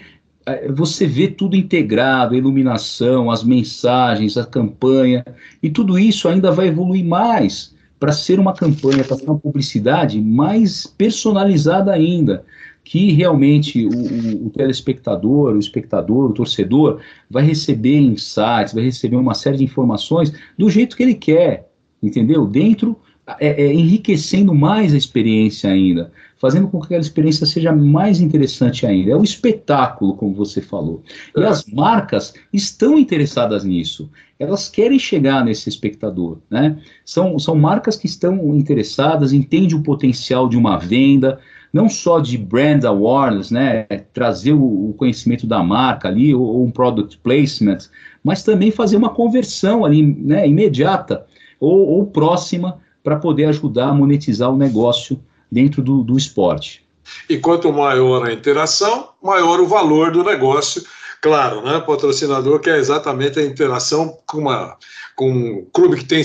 você 0.73 1.05
vê 1.05 1.27
tudo 1.27 1.55
integrado, 1.55 2.33
a 2.33 2.37
iluminação, 2.37 3.29
as 3.29 3.43
mensagens, 3.43 4.37
a 4.37 4.45
campanha, 4.45 5.25
e 5.61 5.69
tudo 5.69 5.99
isso 5.99 6.27
ainda 6.27 6.51
vai 6.51 6.67
evoluir 6.67 7.03
mais 7.03 7.75
para 7.99 8.11
ser 8.11 8.39
uma 8.39 8.53
campanha, 8.53 9.03
para 9.03 9.17
ser 9.17 9.25
uma 9.25 9.39
publicidade 9.39 10.21
mais 10.21 10.85
personalizada 10.85 11.91
ainda, 11.91 12.45
que 12.83 13.11
realmente 13.11 13.85
o, 13.85 13.89
o, 13.89 14.47
o, 14.47 14.49
telespectador, 14.51 15.53
o 15.53 15.59
espectador, 15.59 16.29
o 16.29 16.33
torcedor 16.33 17.01
vai 17.29 17.43
receber 17.43 17.97
insights, 17.97 18.73
vai 18.73 18.83
receber 18.83 19.17
uma 19.17 19.33
série 19.33 19.57
de 19.57 19.63
informações 19.65 20.31
do 20.57 20.69
jeito 20.69 20.95
que 20.95 21.03
ele 21.03 21.15
quer, 21.15 21.69
entendeu? 22.01 22.45
Dentro, 22.45 22.97
é, 23.39 23.65
é, 23.65 23.73
enriquecendo 23.73 24.55
mais 24.55 24.93
a 24.93 24.97
experiência 24.97 25.69
ainda 25.69 26.11
fazendo 26.39 26.67
com 26.67 26.79
que 26.79 26.85
aquela 26.85 27.01
experiência 27.01 27.45
seja 27.45 27.71
mais 27.71 28.21
interessante 28.21 28.85
ainda. 28.85 29.11
É 29.11 29.15
o 29.15 29.23
espetáculo, 29.23 30.15
como 30.15 30.33
você 30.33 30.61
falou. 30.61 31.01
E 31.35 31.43
as 31.43 31.65
marcas 31.65 32.33
estão 32.53 32.97
interessadas 32.97 33.63
nisso. 33.63 34.09
Elas 34.39 34.69
querem 34.69 34.99
chegar 34.99 35.43
nesse 35.43 35.67
espectador, 35.67 36.37
né? 36.49 36.77
São, 37.03 37.39
são 37.39 37.55
marcas 37.55 37.95
que 37.95 38.05
estão 38.05 38.55
interessadas, 38.55 39.33
entendem 39.33 39.75
o 39.75 39.81
potencial 39.81 40.47
de 40.47 40.57
uma 40.57 40.77
venda, 40.77 41.39
não 41.73 41.89
só 41.89 42.19
de 42.19 42.37
brand 42.37 42.83
awareness, 42.85 43.51
né, 43.51 43.83
trazer 44.13 44.53
o, 44.53 44.89
o 44.89 44.93
conhecimento 44.93 45.45
da 45.45 45.61
marca 45.61 46.07
ali, 46.07 46.33
ou, 46.33 46.43
ou, 46.43 46.65
um 46.65 46.71
product 46.71 47.17
placement, 47.19 47.77
mas 48.23 48.43
também 48.43 48.71
fazer 48.71 48.95
uma 48.95 49.09
conversão 49.09 49.85
ali, 49.85 50.01
né, 50.01 50.47
imediata 50.47 51.25
ou, 51.59 51.87
ou 51.87 52.05
próxima 52.05 52.79
para 53.03 53.17
poder 53.17 53.45
ajudar 53.45 53.89
a 53.89 53.93
monetizar 53.93 54.51
o 54.51 54.57
negócio 54.57 55.19
dentro 55.51 55.81
do, 55.81 56.03
do 56.03 56.17
esporte. 56.17 56.85
E 57.29 57.37
quanto 57.37 57.71
maior 57.71 58.27
a 58.27 58.33
interação, 58.33 59.09
maior 59.23 59.59
o 59.59 59.67
valor 59.67 60.11
do 60.11 60.23
negócio. 60.23 60.83
Claro, 61.21 61.61
né? 61.61 61.79
Patrocinador 61.79 62.59
que 62.59 62.69
é 62.69 62.77
exatamente 62.77 63.39
a 63.39 63.45
interação 63.45 64.17
com, 64.25 64.39
uma, 64.39 64.77
com 65.15 65.31
um 65.31 65.65
clube 65.73 65.97
que 65.97 66.05
tem 66.05 66.23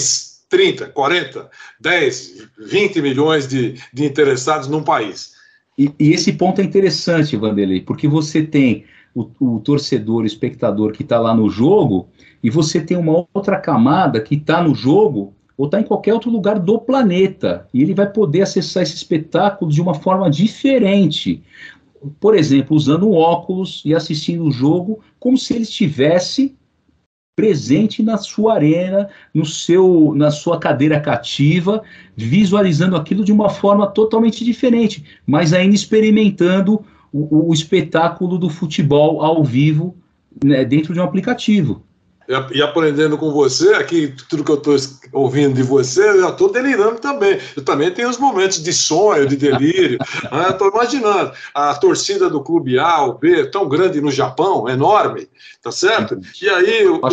30, 0.49 0.89
40, 0.89 1.51
10, 1.81 2.49
20 2.59 3.01
milhões 3.01 3.49
de, 3.49 3.81
de 3.93 4.05
interessados 4.05 4.69
num 4.69 4.83
país. 4.83 5.33
E, 5.79 5.91
e 5.99 6.13
esse 6.13 6.33
ponto 6.35 6.61
é 6.61 6.65
interessante, 6.65 7.37
Vanderlei, 7.37 7.81
porque 7.81 8.07
você 8.07 8.43
tem 8.43 8.85
o, 9.15 9.31
o 9.41 9.61
torcedor, 9.61 10.23
o 10.23 10.27
espectador 10.27 10.93
que 10.93 11.03
está 11.03 11.19
lá 11.19 11.35
no 11.35 11.49
jogo, 11.49 12.09
e 12.43 12.51
você 12.51 12.81
tem 12.81 12.97
uma 12.97 13.27
outra 13.33 13.59
camada 13.59 14.21
que 14.21 14.35
está 14.35 14.63
no 14.63 14.75
jogo 14.75 15.35
ou 15.57 15.67
está 15.67 15.81
em 15.81 15.85
qualquer 15.85 16.15
outro 16.15 16.31
lugar 16.31 16.59
do 16.59 16.79
planeta. 16.79 17.69
E 17.73 17.83
ele 17.83 17.95
vai 17.95 18.11
poder 18.11 18.43
acessar 18.43 18.83
esse 18.83 18.95
espetáculo 18.95 19.71
de 19.71 19.81
uma 19.81 19.95
forma 19.95 20.31
diferente. 20.31 21.43
Por 22.19 22.35
exemplo, 22.35 22.77
usando 22.77 23.13
óculos 23.13 23.83
e 23.85 23.95
assistindo 23.95 24.45
o 24.45 24.51
jogo 24.51 25.01
como 25.19 25.39
se 25.39 25.55
ele 25.55 25.63
estivesse 25.63 26.57
presente 27.35 28.03
na 28.03 28.19
sua 28.19 28.55
arena, 28.55 29.09
no 29.33 29.47
seu, 29.47 30.13
na 30.15 30.31
sua 30.31 30.59
cadeira 30.59 31.01
cativa, 31.01 31.83
visualizando 32.15 32.95
aquilo 32.95 33.25
de 33.25 33.33
uma 33.33 33.49
forma 33.49 33.87
totalmente 33.87 34.45
diferente, 34.45 35.05
mas 35.27 35.53
ainda 35.53 35.75
experimentando 35.75 36.85
o, 37.11 37.49
o 37.49 37.55
espetáculo 37.55 38.37
do 38.37 38.51
futebol 38.51 39.23
ao 39.23 39.43
vivo 39.43 39.97
né, 40.45 40.65
dentro 40.65 40.93
de 40.93 41.01
um 41.01 41.05
aplicativo 41.05 41.83
e 42.53 42.63
aprendendo 42.63 43.19
com 43.19 43.33
você, 43.33 43.75
aqui 43.75 44.15
tudo 44.29 44.45
que 44.45 44.51
eu 44.51 44.57
estou 44.57 44.77
ouvindo 45.13 45.55
de 45.55 45.63
você, 45.63 46.09
eu 46.09 46.21
já 46.21 46.29
estou 46.31 46.51
delirando 46.51 46.99
também. 46.99 47.39
Eu 47.57 47.65
também 47.65 47.91
tenho 47.91 48.09
os 48.09 48.19
momentos 48.19 48.63
de 48.63 48.73
sonho, 48.73 49.27
de 49.27 49.37
delírio. 49.37 49.99
Estou 50.49 50.71
né? 50.71 50.75
imaginando 50.75 51.33
a 51.55 51.75
torcida 51.75 52.31
do 52.31 52.43
clube 52.43 52.79
A 52.79 53.03
ou 53.03 53.15
B, 53.15 53.47
tão 53.47 53.69
grande 53.69 54.01
no 54.01 54.11
Japão, 54.11 54.69
enorme, 54.69 55.29
tá 55.61 55.73
certo? 55.73 56.21
E 56.41 56.49
aí 56.49 56.87
o, 56.87 56.97
o 56.97 57.11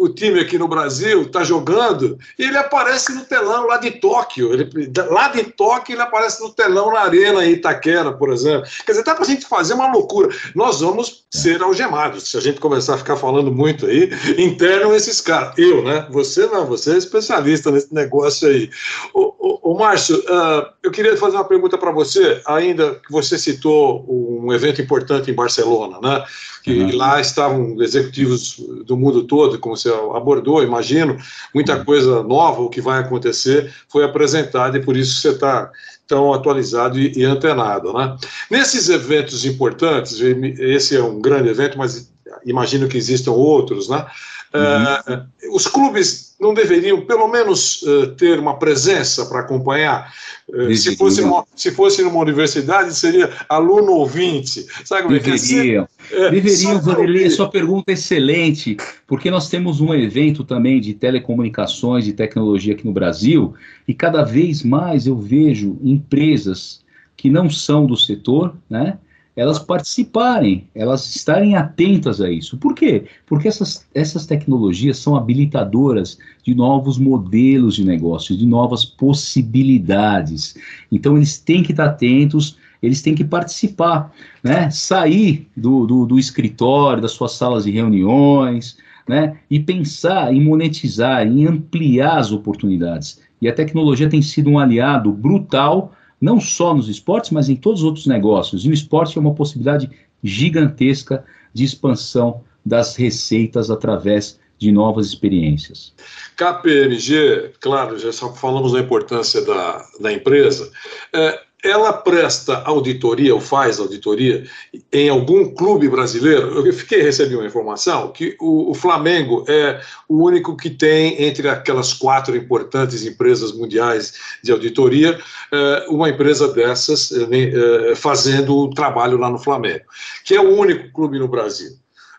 o 0.00 0.08
time 0.08 0.40
aqui 0.40 0.56
no 0.56 0.66
Brasil 0.66 1.22
está 1.22 1.44
jogando 1.44 2.18
e 2.38 2.44
ele 2.44 2.56
aparece 2.56 3.12
no 3.12 3.22
telão 3.22 3.66
lá 3.66 3.76
de 3.76 3.90
Tóquio. 3.90 4.50
Ele, 4.54 4.70
lá 5.10 5.28
de 5.28 5.44
Tóquio 5.44 5.94
ele 5.94 6.00
aparece 6.00 6.42
no 6.42 6.48
telão 6.48 6.90
na 6.90 7.00
arena 7.00 7.44
em 7.44 7.52
Itaquera, 7.52 8.10
por 8.10 8.32
exemplo. 8.32 8.66
Quer 8.86 8.92
dizer, 8.92 9.04
dá 9.04 9.14
para 9.14 9.24
a 9.24 9.28
gente 9.28 9.44
fazer 9.44 9.74
uma 9.74 9.92
loucura. 9.92 10.34
Nós 10.54 10.80
vamos 10.80 11.24
ser 11.30 11.62
algemados 11.62 12.30
se 12.30 12.38
a 12.38 12.40
gente 12.40 12.58
começar 12.58 12.94
a 12.94 12.98
ficar 12.98 13.16
falando 13.16 13.52
muito 13.52 13.84
aí. 13.84 14.10
Internam 14.38 14.94
esses 14.94 15.20
caras. 15.20 15.52
Eu, 15.58 15.84
né? 15.84 16.06
Você 16.10 16.46
não, 16.46 16.64
você 16.64 16.94
é 16.94 16.96
especialista 16.96 17.70
nesse 17.70 17.92
negócio 17.92 18.48
aí. 18.48 18.70
Ô, 19.12 19.76
Márcio, 19.78 20.16
uh, 20.16 20.66
eu 20.82 20.90
queria 20.90 21.14
fazer 21.18 21.36
uma 21.36 21.44
pergunta 21.44 21.76
para 21.76 21.90
você, 21.90 22.40
ainda 22.46 22.94
que 22.94 23.12
você 23.12 23.38
citou 23.38 24.04
um 24.08 24.50
evento 24.52 24.80
importante 24.80 25.30
em 25.30 25.34
Barcelona, 25.34 25.98
né? 26.02 26.24
Que 26.62 26.72
uhum. 26.72 26.96
lá 26.96 27.20
estavam 27.20 27.80
executivos 27.80 28.56
do 28.84 28.96
mundo 28.96 29.24
todo, 29.24 29.58
como 29.58 29.76
você 29.76 29.88
abordou, 30.14 30.62
imagino, 30.62 31.16
muita 31.54 31.76
uhum. 31.76 31.84
coisa 31.84 32.22
nova, 32.22 32.60
o 32.60 32.68
que 32.68 32.80
vai 32.80 33.00
acontecer, 33.00 33.72
foi 33.88 34.04
apresentada 34.04 34.76
e 34.78 34.82
por 34.82 34.96
isso 34.96 35.20
você 35.20 35.30
está 35.30 35.70
tão 36.06 36.34
atualizado 36.34 36.98
e, 36.98 37.12
e 37.16 37.24
antenado. 37.24 37.92
Né? 37.92 38.16
Nesses 38.50 38.88
eventos 38.88 39.44
importantes, 39.44 40.20
esse 40.20 40.96
é 40.96 41.02
um 41.02 41.20
grande 41.20 41.48
evento, 41.48 41.78
mas 41.78 42.10
imagino 42.44 42.88
que 42.88 42.98
existam 42.98 43.32
outros, 43.32 43.88
né? 43.88 44.06
Uhum. 44.52 45.14
Uh, 45.14 45.54
os 45.54 45.66
clubes 45.66 46.34
não 46.40 46.52
deveriam, 46.52 47.04
pelo 47.06 47.28
menos, 47.28 47.82
uh, 47.82 48.08
ter 48.16 48.38
uma 48.38 48.58
presença 48.58 49.26
para 49.26 49.40
acompanhar. 49.40 50.12
Uh, 50.48 50.74
se, 50.74 50.96
fosse 50.96 51.20
uma, 51.20 51.44
se 51.54 51.70
fosse 51.70 52.02
numa 52.02 52.18
universidade, 52.18 52.94
seria 52.94 53.30
aluno 53.48 53.92
ouvinte. 53.92 54.66
Sabe 54.84 55.02
como 55.02 55.18
deveriam. 55.18 55.84
é 55.84 56.08
que 56.08 56.16
é? 56.16 56.30
Deveriam, 56.30 56.80
Vanderlei, 56.80 57.30
sua 57.30 57.48
pergunta 57.48 57.92
é 57.92 57.94
excelente, 57.94 58.76
porque 59.06 59.30
nós 59.30 59.48
temos 59.48 59.80
um 59.80 59.94
evento 59.94 60.42
também 60.42 60.80
de 60.80 60.94
telecomunicações 60.94 62.08
e 62.08 62.12
tecnologia 62.12 62.74
aqui 62.74 62.84
no 62.84 62.92
Brasil, 62.92 63.54
e 63.86 63.94
cada 63.94 64.24
vez 64.24 64.64
mais 64.64 65.06
eu 65.06 65.16
vejo 65.16 65.78
empresas 65.82 66.80
que 67.16 67.30
não 67.30 67.48
são 67.48 67.86
do 67.86 67.96
setor, 67.96 68.56
né? 68.68 68.98
Elas 69.40 69.58
participarem, 69.58 70.68
elas 70.74 71.16
estarem 71.16 71.56
atentas 71.56 72.20
a 72.20 72.30
isso. 72.30 72.58
Por 72.58 72.74
quê? 72.74 73.06
Porque 73.24 73.48
essas, 73.48 73.86
essas 73.94 74.26
tecnologias 74.26 74.98
são 74.98 75.16
habilitadoras 75.16 76.18
de 76.44 76.54
novos 76.54 76.98
modelos 76.98 77.76
de 77.76 77.82
negócio, 77.82 78.36
de 78.36 78.44
novas 78.44 78.84
possibilidades. 78.84 80.56
Então, 80.92 81.16
eles 81.16 81.38
têm 81.38 81.62
que 81.62 81.70
estar 81.70 81.86
atentos, 81.86 82.58
eles 82.82 83.00
têm 83.00 83.14
que 83.14 83.24
participar, 83.24 84.12
né? 84.44 84.68
sair 84.68 85.48
do, 85.56 85.86
do, 85.86 86.04
do 86.04 86.18
escritório, 86.18 87.00
das 87.00 87.12
suas 87.12 87.32
salas 87.32 87.64
de 87.64 87.70
reuniões, 87.70 88.76
né? 89.08 89.38
e 89.50 89.58
pensar 89.58 90.34
em 90.34 90.44
monetizar, 90.44 91.26
em 91.26 91.46
ampliar 91.46 92.18
as 92.18 92.30
oportunidades. 92.30 93.22
E 93.40 93.48
a 93.48 93.54
tecnologia 93.54 94.06
tem 94.06 94.20
sido 94.20 94.50
um 94.50 94.58
aliado 94.58 95.10
brutal 95.10 95.94
não 96.20 96.40
só 96.40 96.74
nos 96.74 96.88
esportes, 96.88 97.30
mas 97.30 97.48
em 97.48 97.56
todos 97.56 97.80
os 97.80 97.86
outros 97.86 98.06
negócios. 98.06 98.64
E 98.64 98.68
o 98.68 98.74
esporte 98.74 99.16
é 99.16 99.20
uma 99.20 99.34
possibilidade 99.34 99.90
gigantesca 100.22 101.24
de 101.54 101.64
expansão 101.64 102.42
das 102.64 102.96
receitas 102.96 103.70
através 103.70 104.38
de 104.58 104.70
novas 104.70 105.06
experiências. 105.06 105.94
KPMG, 106.36 107.52
claro, 107.60 107.98
já 107.98 108.12
falamos 108.12 108.72
da 108.72 108.80
importância 108.80 109.42
da, 109.44 109.86
da 109.98 110.12
empresa. 110.12 110.70
É, 111.14 111.40
ela 111.62 111.92
presta 111.92 112.62
auditoria 112.64 113.34
ou 113.34 113.40
faz 113.40 113.78
auditoria 113.78 114.44
em 114.92 115.08
algum 115.08 115.54
clube 115.54 115.88
brasileiro? 115.88 116.66
Eu 116.66 116.72
fiquei 116.72 117.02
recebi 117.02 117.36
uma 117.36 117.46
informação 117.46 118.12
que 118.12 118.36
o, 118.40 118.70
o, 118.70 118.74
Flamengo 118.74 119.44
é 119.48 119.80
o 120.08 120.24
único 120.24 120.56
que 120.56 120.70
tem 120.70 121.22
entre 121.22 121.48
aquelas 121.48 121.92
quatro 121.92 122.36
importantes 122.36 123.04
empresas 123.04 123.52
mundiais 123.52 124.14
de 124.42 124.52
auditoria 124.52 125.18
é, 125.52 125.86
uma 125.88 126.08
empresa 126.08 126.52
dessas 126.52 127.12
é, 127.12 127.90
é, 127.90 127.94
fazendo 127.94 128.56
o 128.56 128.70
trabalho 128.70 129.18
lá 129.18 129.28
no 129.28 129.38
Flamengo, 129.38 129.84
que 130.24 130.34
é 130.34 130.40
o 130.40 130.56
único 130.56 130.90
clube 130.92 131.18
no 131.18 131.28
Brasil. 131.28 131.72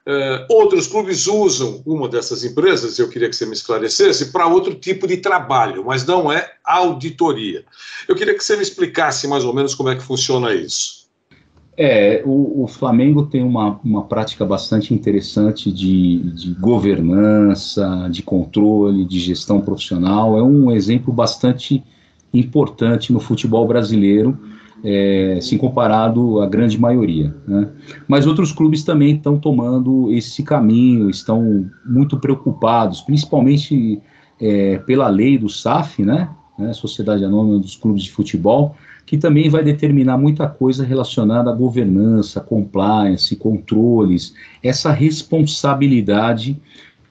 Uh, 0.07 0.45
outros 0.49 0.87
clubes 0.87 1.27
usam 1.27 1.83
uma 1.85 2.09
dessas 2.09 2.43
empresas, 2.43 2.97
eu 2.97 3.07
queria 3.07 3.29
que 3.29 3.35
você 3.35 3.45
me 3.45 3.53
esclarecesse, 3.53 4.31
para 4.31 4.47
outro 4.47 4.73
tipo 4.73 5.07
de 5.07 5.17
trabalho, 5.17 5.85
mas 5.85 6.05
não 6.05 6.31
é 6.31 6.53
auditoria. 6.63 7.63
Eu 8.07 8.15
queria 8.15 8.33
que 8.33 8.43
você 8.43 8.55
me 8.55 8.63
explicasse 8.63 9.27
mais 9.27 9.43
ou 9.43 9.53
menos 9.53 9.75
como 9.75 9.89
é 9.89 9.95
que 9.95 10.01
funciona 10.01 10.53
isso. 10.55 11.01
É, 11.77 12.21
o, 12.25 12.63
o 12.63 12.67
Flamengo 12.67 13.27
tem 13.27 13.43
uma, 13.43 13.79
uma 13.83 14.03
prática 14.05 14.43
bastante 14.43 14.93
interessante 14.93 15.71
de, 15.71 16.19
de 16.31 16.53
governança, 16.55 18.07
de 18.11 18.23
controle, 18.23 19.05
de 19.05 19.19
gestão 19.19 19.61
profissional. 19.61 20.37
É 20.37 20.43
um 20.43 20.71
exemplo 20.71 21.13
bastante 21.13 21.83
importante 22.33 23.13
no 23.13 23.19
futebol 23.19 23.67
brasileiro 23.67 24.37
é, 24.83 25.39
se 25.41 25.57
comparado 25.57 26.41
à 26.41 26.47
grande 26.47 26.79
maioria. 26.79 27.33
Né? 27.47 27.69
Mas 28.07 28.25
outros 28.25 28.51
clubes 28.51 28.83
também 28.83 29.15
estão 29.15 29.37
tomando 29.37 30.11
esse 30.11 30.43
caminho, 30.43 31.09
estão 31.09 31.69
muito 31.85 32.17
preocupados, 32.17 33.01
principalmente 33.01 34.01
é, 34.39 34.77
pela 34.79 35.07
lei 35.07 35.37
do 35.37 35.49
SAF, 35.49 36.03
né? 36.03 36.29
né? 36.57 36.73
Sociedade 36.73 37.23
Anônima 37.23 37.59
dos 37.59 37.75
Clubes 37.75 38.03
de 38.03 38.11
Futebol, 38.11 38.75
que 39.05 39.17
também 39.17 39.49
vai 39.49 39.63
determinar 39.63 40.17
muita 40.17 40.47
coisa 40.47 40.85
relacionada 40.85 41.51
à 41.51 41.53
governança, 41.53 42.39
compliance, 42.39 43.35
controles, 43.35 44.33
essa 44.63 44.91
responsabilidade 44.91 46.59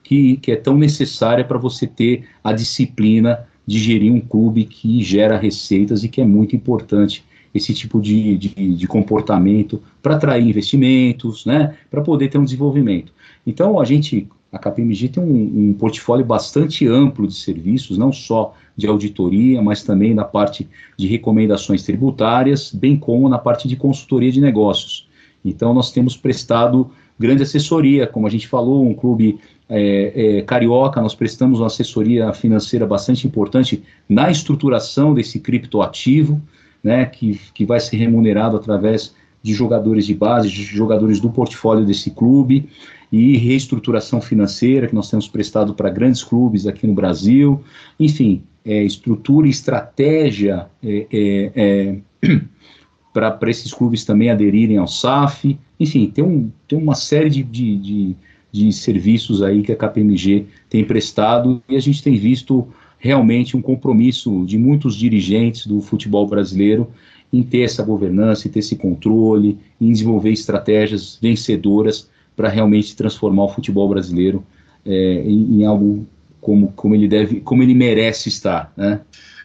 que, 0.03 0.37
que 0.37 0.51
é 0.51 0.55
tão 0.55 0.77
necessária 0.77 1.45
para 1.45 1.57
você 1.57 1.85
ter 1.85 2.25
a 2.43 2.51
disciplina 2.51 3.45
de 3.65 3.77
gerir 3.77 4.11
um 4.11 4.19
clube 4.19 4.65
que 4.65 5.01
gera 5.03 5.37
receitas 5.37 6.03
e 6.03 6.09
que 6.09 6.19
é 6.19 6.25
muito 6.25 6.55
importante 6.55 7.23
esse 7.53 7.73
tipo 7.73 8.01
de, 8.01 8.37
de, 8.37 8.75
de 8.75 8.87
comportamento 8.87 9.81
para 10.01 10.15
atrair 10.15 10.47
investimentos, 10.47 11.45
né, 11.45 11.75
para 11.89 12.01
poder 12.01 12.29
ter 12.29 12.37
um 12.37 12.43
desenvolvimento. 12.43 13.13
Então, 13.45 13.79
a 13.79 13.85
gente, 13.85 14.27
a 14.51 14.57
KPMG 14.57 15.09
tem 15.09 15.23
um, 15.23 15.69
um, 15.69 15.73
portfólio 15.73 16.25
bastante 16.25 16.87
amplo 16.87 17.27
de 17.27 17.33
serviços, 17.33 17.97
não 17.97 18.11
só 18.11 18.53
de 18.75 18.87
auditoria, 18.87 19.61
mas 19.61 19.83
também 19.83 20.13
na 20.13 20.23
parte 20.23 20.67
de 20.97 21.07
recomendações 21.07 21.83
tributárias, 21.83 22.71
bem 22.73 22.97
como 22.97 23.27
na 23.27 23.37
parte 23.37 23.67
de 23.67 23.75
consultoria 23.75 24.31
de 24.31 24.39
negócios. 24.39 25.07
Então, 25.43 25.73
nós 25.73 25.91
temos 25.91 26.15
prestado 26.15 26.91
grande 27.19 27.43
assessoria, 27.43 28.07
como 28.07 28.25
a 28.25 28.29
gente 28.29 28.47
falou, 28.47 28.85
um 28.85 28.93
clube 28.93 29.39
é, 29.69 30.39
é, 30.39 30.41
carioca, 30.41 31.01
nós 31.01 31.15
prestamos 31.15 31.59
uma 31.59 31.67
assessoria 31.67 32.33
financeira 32.33 32.85
bastante 32.85 33.25
importante 33.27 33.83
na 34.09 34.29
estruturação 34.29 35.13
desse 35.13 35.39
criptoativo, 35.39 36.41
né, 36.83 37.05
que, 37.05 37.39
que 37.53 37.65
vai 37.65 37.79
ser 37.79 37.97
remunerado 37.97 38.57
através 38.57 39.13
de 39.43 39.53
jogadores 39.53 40.05
de 40.05 40.13
base, 40.13 40.49
de 40.49 40.63
jogadores 40.63 41.19
do 41.19 41.29
portfólio 41.29 41.85
desse 41.85 42.11
clube, 42.11 42.69
e 43.11 43.35
reestruturação 43.35 44.21
financeira 44.21 44.87
que 44.87 44.95
nós 44.95 45.09
temos 45.09 45.27
prestado 45.27 45.73
para 45.73 45.89
grandes 45.89 46.23
clubes 46.23 46.65
aqui 46.65 46.87
no 46.87 46.93
Brasil, 46.93 47.61
enfim, 47.99 48.41
é, 48.63 48.83
estrutura 48.83 49.47
e 49.47 49.49
estratégia 49.49 50.67
é, 50.81 51.07
é, 51.11 51.51
é 51.55 51.97
para 53.11 53.49
esses 53.49 53.73
clubes 53.73 54.05
também 54.05 54.29
aderirem 54.29 54.77
ao 54.77 54.87
SAF, 54.87 55.59
enfim, 55.77 56.07
tem, 56.07 56.23
um, 56.23 56.49
tem 56.67 56.79
uma 56.79 56.95
série 56.95 57.29
de, 57.29 57.43
de, 57.43 57.77
de, 57.77 58.15
de 58.51 58.71
serviços 58.71 59.41
aí 59.41 59.61
que 59.61 59.73
a 59.73 59.75
KPMG 59.75 60.45
tem 60.69 60.85
prestado 60.85 61.61
e 61.67 61.75
a 61.75 61.79
gente 61.81 62.01
tem 62.01 62.15
visto 62.15 62.67
realmente 63.01 63.57
um 63.57 63.61
compromisso 63.61 64.45
de 64.45 64.59
muitos 64.59 64.95
dirigentes 64.95 65.65
do 65.65 65.81
futebol 65.81 66.27
brasileiro 66.27 66.87
em 67.33 67.41
ter 67.41 67.61
essa 67.61 67.81
governança, 67.81 68.47
em 68.47 68.51
ter 68.51 68.59
esse 68.59 68.75
controle, 68.75 69.57
em 69.79 69.91
desenvolver 69.91 70.31
estratégias 70.31 71.17
vencedoras 71.19 72.07
para 72.35 72.47
realmente 72.47 72.95
transformar 72.95 73.45
o 73.45 73.49
futebol 73.49 73.89
brasileiro 73.89 74.45
é, 74.85 75.23
em, 75.25 75.61
em, 75.61 75.65
algo 75.65 76.05
como, 76.39 76.71
como 76.73 76.93
ele 76.93 77.07
deve, 77.07 77.41
como 77.41 77.63
ele 77.63 77.73
merece 77.73 78.29
estar, 78.29 78.71
né? 78.77 79.01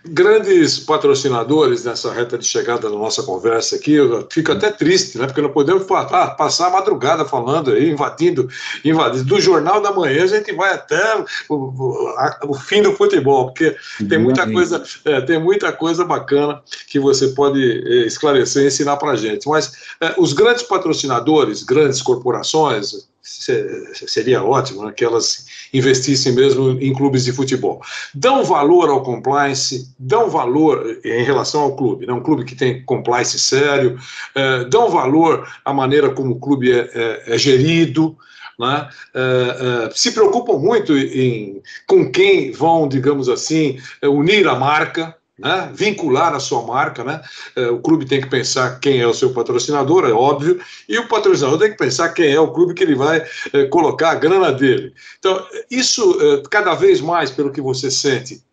Grandes 0.09 0.79
patrocinadores 0.79 1.85
nessa 1.85 2.13
reta 2.13 2.39
de 2.39 2.47
chegada 2.47 2.89
da 2.89 2.97
nossa 2.97 3.23
conversa 3.23 3.77
aqui. 3.77 3.93
Eu 3.93 4.27
fico 4.31 4.53
até 4.53 4.71
triste, 4.71 5.19
né? 5.19 5.27
Porque 5.27 5.41
não 5.41 5.51
podemos 5.51 5.85
passar 5.85 6.67
a 6.67 6.71
madrugada 6.71 7.25
falando 7.25 7.73
aí, 7.73 7.91
invadindo, 7.91 8.49
invadindo. 8.85 9.25
Do 9.25 9.41
Jornal 9.41 9.81
da 9.81 9.93
Manhã 9.93 10.25
a 10.25 10.27
gente 10.27 10.53
vai 10.53 10.73
até 10.73 11.25
o, 11.49 11.55
o, 11.55 12.09
a, 12.17 12.41
o 12.45 12.55
fim 12.55 12.83
do 12.83 12.93
futebol, 12.93 13.47
porque 13.47 13.77
tem 14.09 14.19
muita 14.19 14.51
coisa, 14.51 14.83
é, 15.05 15.21
tem 15.21 15.39
muita 15.39 15.73
coisa 15.73 16.05
bacana 16.05 16.63
que 16.89 16.99
você 16.99 17.29
pode 17.29 17.63
é, 17.63 18.07
esclarecer 18.07 18.65
e 18.65 18.67
ensinar 18.69 18.97
para 18.97 19.17
gente. 19.17 19.49
Mas 19.49 19.73
é, 20.01 20.15
os 20.19 20.33
grandes 20.33 20.63
patrocinadores, 20.63 21.63
grandes 21.63 22.03
corporações, 22.03 23.07
seria 23.27 24.43
ótimo 24.43 24.85
né, 24.85 24.93
que 24.93 25.05
elas 25.05 25.47
investissem 25.73 26.33
mesmo 26.33 26.79
em 26.81 26.93
clubes 26.93 27.25
de 27.25 27.33
futebol. 27.33 27.83
Dão 28.15 28.45
valor 28.45 28.89
ao 28.89 29.03
compliance, 29.03 29.93
dão 29.99 30.31
valor 30.31 31.01
em 31.05 31.25
relação 31.25 31.63
ao 31.63 31.77
clube, 31.77 32.07
né, 32.07 32.13
um 32.13 32.23
clube 32.23 32.45
que 32.45 32.55
tem 32.55 32.85
compliance 32.85 33.39
sério, 33.39 33.99
é, 34.35 34.65
dão 34.65 34.89
valor 34.89 35.49
à 35.65 35.73
maneira 35.73 36.11
como 36.11 36.33
o 36.33 36.41
clube 36.41 36.71
é, 36.71 36.91
é, 36.95 37.35
é 37.35 37.39
gerido, 37.39 38.17
né, 38.59 38.89
é, 39.15 39.91
se 39.95 40.13
preocupam 40.13 40.59
muito 40.59 40.97
em, 40.97 41.61
com 41.87 42.11
quem 42.11 42.53
vão, 42.53 42.89
digamos 42.89 43.29
assim, 43.29 43.79
unir 44.03 44.47
a 44.47 44.55
marca, 44.55 45.17
né? 45.39 45.71
vincular 45.75 46.35
a 46.35 46.41
sua 46.41 46.63
marca. 46.63 47.05
Né? 47.05 47.21
É, 47.55 47.69
o 47.69 47.81
clube 47.81 48.07
tem 48.07 48.21
que 48.21 48.29
pensar 48.29 48.79
quem 48.81 49.01
é 49.01 49.07
o 49.07 49.15
seu 49.15 49.33
patrocinador, 49.33 50.05
é 50.05 50.13
óbvio, 50.13 50.61
e 50.89 50.99
o 50.99 51.09
patrocinador 51.09 51.59
tem 51.59 51.71
que 51.71 51.79
pensar 51.79 52.11
quem 52.11 52.33
é 52.33 52.41
o 52.41 52.53
clube 52.53 52.75
que 52.75 52.83
ele 52.83 52.95
vai 52.95 53.25
é, 53.53 53.65
colocar 53.67 54.11
a 54.11 54.15
grana 54.15 54.53
dele. 54.53 54.93
Então, 55.19 55.45
isso, 55.71 56.19
é, 56.21 56.43
cada 56.51 56.75
vez 56.75 57.01
mais, 57.01 57.31
pelo 57.31 57.53
que 57.53 57.61
você 57.61 57.91
sente, 57.91 58.45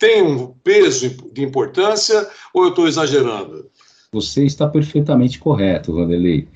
tem 0.00 0.24
um 0.24 0.48
peso 0.64 1.08
de 1.32 1.44
importância 1.44 2.28
ou 2.52 2.64
eu 2.64 2.70
estou 2.70 2.88
exagerando? 2.88 3.70
Você 4.10 4.44
está 4.44 4.66
perfeitamente 4.66 5.38
correto, 5.38 5.94
Vanderlei. 5.94 6.48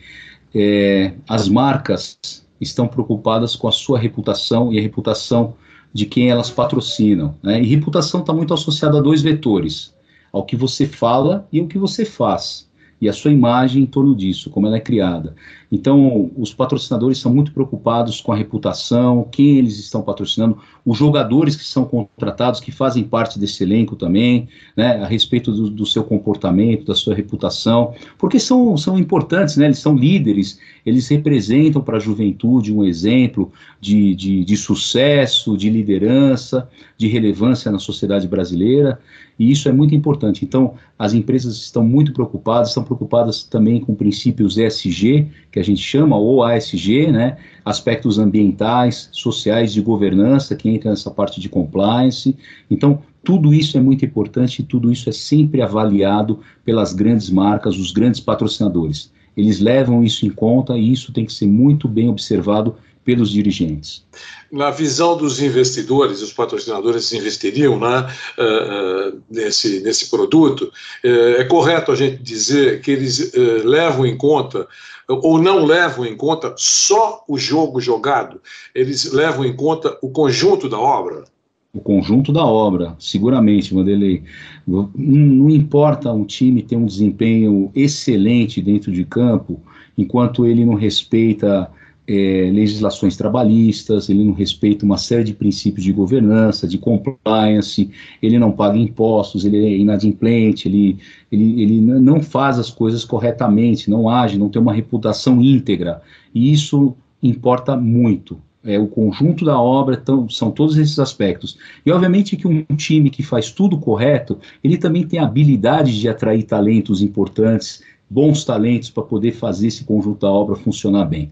é, 0.52 1.14
as 1.28 1.48
marcas 1.48 2.18
estão 2.60 2.88
preocupadas 2.88 3.54
com 3.54 3.68
a 3.68 3.72
sua 3.72 3.96
reputação 3.96 4.72
e 4.72 4.78
a 4.80 4.82
reputação 4.82 5.54
de 5.92 6.06
quem 6.06 6.30
elas 6.30 6.50
patrocinam. 6.50 7.34
Né? 7.42 7.60
E 7.62 7.66
reputação 7.66 8.20
está 8.20 8.32
muito 8.32 8.54
associada 8.54 8.98
a 8.98 9.02
dois 9.02 9.22
vetores: 9.22 9.94
ao 10.32 10.44
que 10.44 10.56
você 10.56 10.86
fala 10.86 11.46
e 11.52 11.60
ao 11.60 11.66
que 11.66 11.78
você 11.78 12.04
faz 12.04 12.70
e 13.00 13.08
a 13.08 13.12
sua 13.12 13.32
imagem 13.32 13.82
em 13.82 13.86
torno 13.86 14.14
disso, 14.14 14.50
como 14.50 14.66
ela 14.66 14.76
é 14.76 14.80
criada. 14.80 15.34
Então, 15.70 16.30
os 16.36 16.52
patrocinadores 16.52 17.18
são 17.18 17.32
muito 17.32 17.52
preocupados 17.52 18.20
com 18.20 18.32
a 18.32 18.36
reputação, 18.36 19.28
quem 19.30 19.58
eles 19.58 19.78
estão 19.78 20.02
patrocinando, 20.02 20.58
os 20.84 20.98
jogadores 20.98 21.54
que 21.54 21.64
são 21.64 21.84
contratados, 21.84 22.58
que 22.58 22.72
fazem 22.72 23.04
parte 23.04 23.38
desse 23.38 23.62
elenco 23.62 23.94
também, 23.94 24.48
né, 24.76 25.02
a 25.02 25.06
respeito 25.06 25.52
do, 25.52 25.70
do 25.70 25.86
seu 25.86 26.02
comportamento, 26.02 26.86
da 26.86 26.94
sua 26.94 27.14
reputação, 27.14 27.94
porque 28.18 28.40
são, 28.40 28.76
são 28.76 28.98
importantes, 28.98 29.56
né, 29.56 29.66
eles 29.66 29.78
são 29.78 29.94
líderes, 29.94 30.58
eles 30.84 31.06
representam 31.06 31.80
para 31.80 31.98
a 31.98 32.00
juventude 32.00 32.72
um 32.72 32.84
exemplo 32.84 33.52
de, 33.80 34.14
de, 34.16 34.44
de 34.44 34.56
sucesso, 34.56 35.56
de 35.56 35.70
liderança, 35.70 36.68
de 36.96 37.06
relevância 37.06 37.70
na 37.70 37.78
sociedade 37.78 38.26
brasileira, 38.26 38.98
e 39.38 39.50
isso 39.50 39.68
é 39.70 39.72
muito 39.72 39.94
importante. 39.94 40.44
Então, 40.44 40.74
as 40.98 41.14
empresas 41.14 41.56
estão 41.56 41.82
muito 41.82 42.12
preocupadas, 42.12 42.68
estão 42.68 42.84
preocupadas 42.84 43.42
também 43.42 43.80
com 43.80 43.94
princípios 43.94 44.58
ESG, 44.58 45.28
que 45.50 45.58
a 45.60 45.64
gente 45.64 45.82
chama, 45.82 46.16
ou 46.16 46.42
ASG, 46.42 47.12
né? 47.12 47.36
aspectos 47.64 48.18
ambientais, 48.18 49.08
sociais, 49.12 49.72
de 49.72 49.80
governança, 49.80 50.56
que 50.56 50.68
entra 50.68 50.90
nessa 50.90 51.10
parte 51.10 51.40
de 51.40 51.48
compliance. 51.48 52.36
Então, 52.70 53.02
tudo 53.22 53.52
isso 53.52 53.76
é 53.76 53.80
muito 53.80 54.04
importante 54.04 54.60
e 54.60 54.64
tudo 54.64 54.90
isso 54.90 55.08
é 55.08 55.12
sempre 55.12 55.60
avaliado 55.60 56.40
pelas 56.64 56.92
grandes 56.92 57.30
marcas, 57.30 57.76
os 57.76 57.92
grandes 57.92 58.20
patrocinadores. 58.20 59.12
Eles 59.36 59.60
levam 59.60 60.02
isso 60.02 60.26
em 60.26 60.30
conta 60.30 60.76
e 60.76 60.92
isso 60.92 61.12
tem 61.12 61.24
que 61.24 61.32
ser 61.32 61.46
muito 61.46 61.86
bem 61.86 62.08
observado 62.08 62.76
pelos 63.04 63.30
dirigentes. 63.30 64.04
Na 64.52 64.70
visão 64.70 65.16
dos 65.16 65.40
investidores, 65.40 66.22
os 66.22 66.32
patrocinadores 66.32 67.12
investiriam 67.12 67.78
né, 67.78 68.06
uh, 68.38 69.14
uh, 69.14 69.22
nesse, 69.30 69.80
nesse 69.80 70.10
produto, 70.10 70.70
uh, 71.04 71.40
é 71.40 71.44
correto 71.44 71.92
a 71.92 71.96
gente 71.96 72.22
dizer 72.22 72.80
que 72.80 72.90
eles 72.90 73.32
levam 73.64 74.06
em 74.06 74.16
conta 74.16 74.66
ou 75.08 75.40
não 75.40 75.64
levam 75.64 76.06
em 76.06 76.16
conta 76.16 76.54
só 76.56 77.24
o 77.26 77.36
jogo 77.36 77.80
jogado, 77.80 78.40
eles 78.74 79.10
levam 79.12 79.44
em 79.44 79.54
conta 79.54 79.98
o 80.00 80.10
conjunto 80.10 80.68
da 80.68 80.78
obra? 80.78 81.24
O 81.72 81.80
conjunto 81.80 82.32
da 82.32 82.44
obra, 82.44 82.96
seguramente, 82.98 83.72
Vanderlei. 83.72 84.24
Não 84.66 85.48
importa 85.48 86.12
um 86.12 86.24
time 86.24 86.62
ter 86.62 86.76
um 86.76 86.84
desempenho 86.84 87.70
excelente 87.74 88.60
dentro 88.60 88.90
de 88.90 89.04
campo, 89.04 89.60
enquanto 89.96 90.46
ele 90.46 90.64
não 90.64 90.74
respeita 90.74 91.70
é, 92.10 92.50
legislações 92.50 93.16
trabalhistas, 93.16 94.08
ele 94.08 94.24
não 94.24 94.32
respeita 94.32 94.84
uma 94.84 94.98
série 94.98 95.22
de 95.22 95.32
princípios 95.32 95.84
de 95.84 95.92
governança, 95.92 96.66
de 96.66 96.76
compliance, 96.76 97.88
ele 98.20 98.36
não 98.36 98.50
paga 98.50 98.76
impostos, 98.76 99.44
ele 99.44 99.64
é 99.64 99.76
inadimplente, 99.76 100.66
ele, 100.66 100.98
ele, 101.30 101.62
ele 101.62 101.80
não 101.80 102.20
faz 102.20 102.58
as 102.58 102.68
coisas 102.68 103.04
corretamente, 103.04 103.88
não 103.88 104.08
age, 104.08 104.36
não 104.36 104.48
tem 104.48 104.60
uma 104.60 104.72
reputação 104.72 105.40
íntegra. 105.40 106.02
E 106.34 106.52
isso 106.52 106.96
importa 107.22 107.76
muito. 107.76 108.40
É, 108.64 108.76
o 108.76 108.88
conjunto 108.88 109.44
da 109.44 109.58
obra 109.60 110.02
são 110.30 110.50
todos 110.50 110.76
esses 110.76 110.98
aspectos. 110.98 111.56
E 111.86 111.92
obviamente 111.92 112.36
que 112.36 112.48
um 112.48 112.64
time 112.76 113.08
que 113.08 113.22
faz 113.22 113.52
tudo 113.52 113.78
correto, 113.78 114.36
ele 114.64 114.76
também 114.76 115.06
tem 115.06 115.20
a 115.20 115.24
habilidade 115.24 115.98
de 115.98 116.08
atrair 116.08 116.42
talentos 116.42 117.02
importantes, 117.02 117.84
bons 118.10 118.44
talentos 118.44 118.90
para 118.90 119.04
poder 119.04 119.30
fazer 119.30 119.68
esse 119.68 119.84
conjunto 119.84 120.22
da 120.22 120.30
obra 120.30 120.56
funcionar 120.56 121.04
bem. 121.04 121.30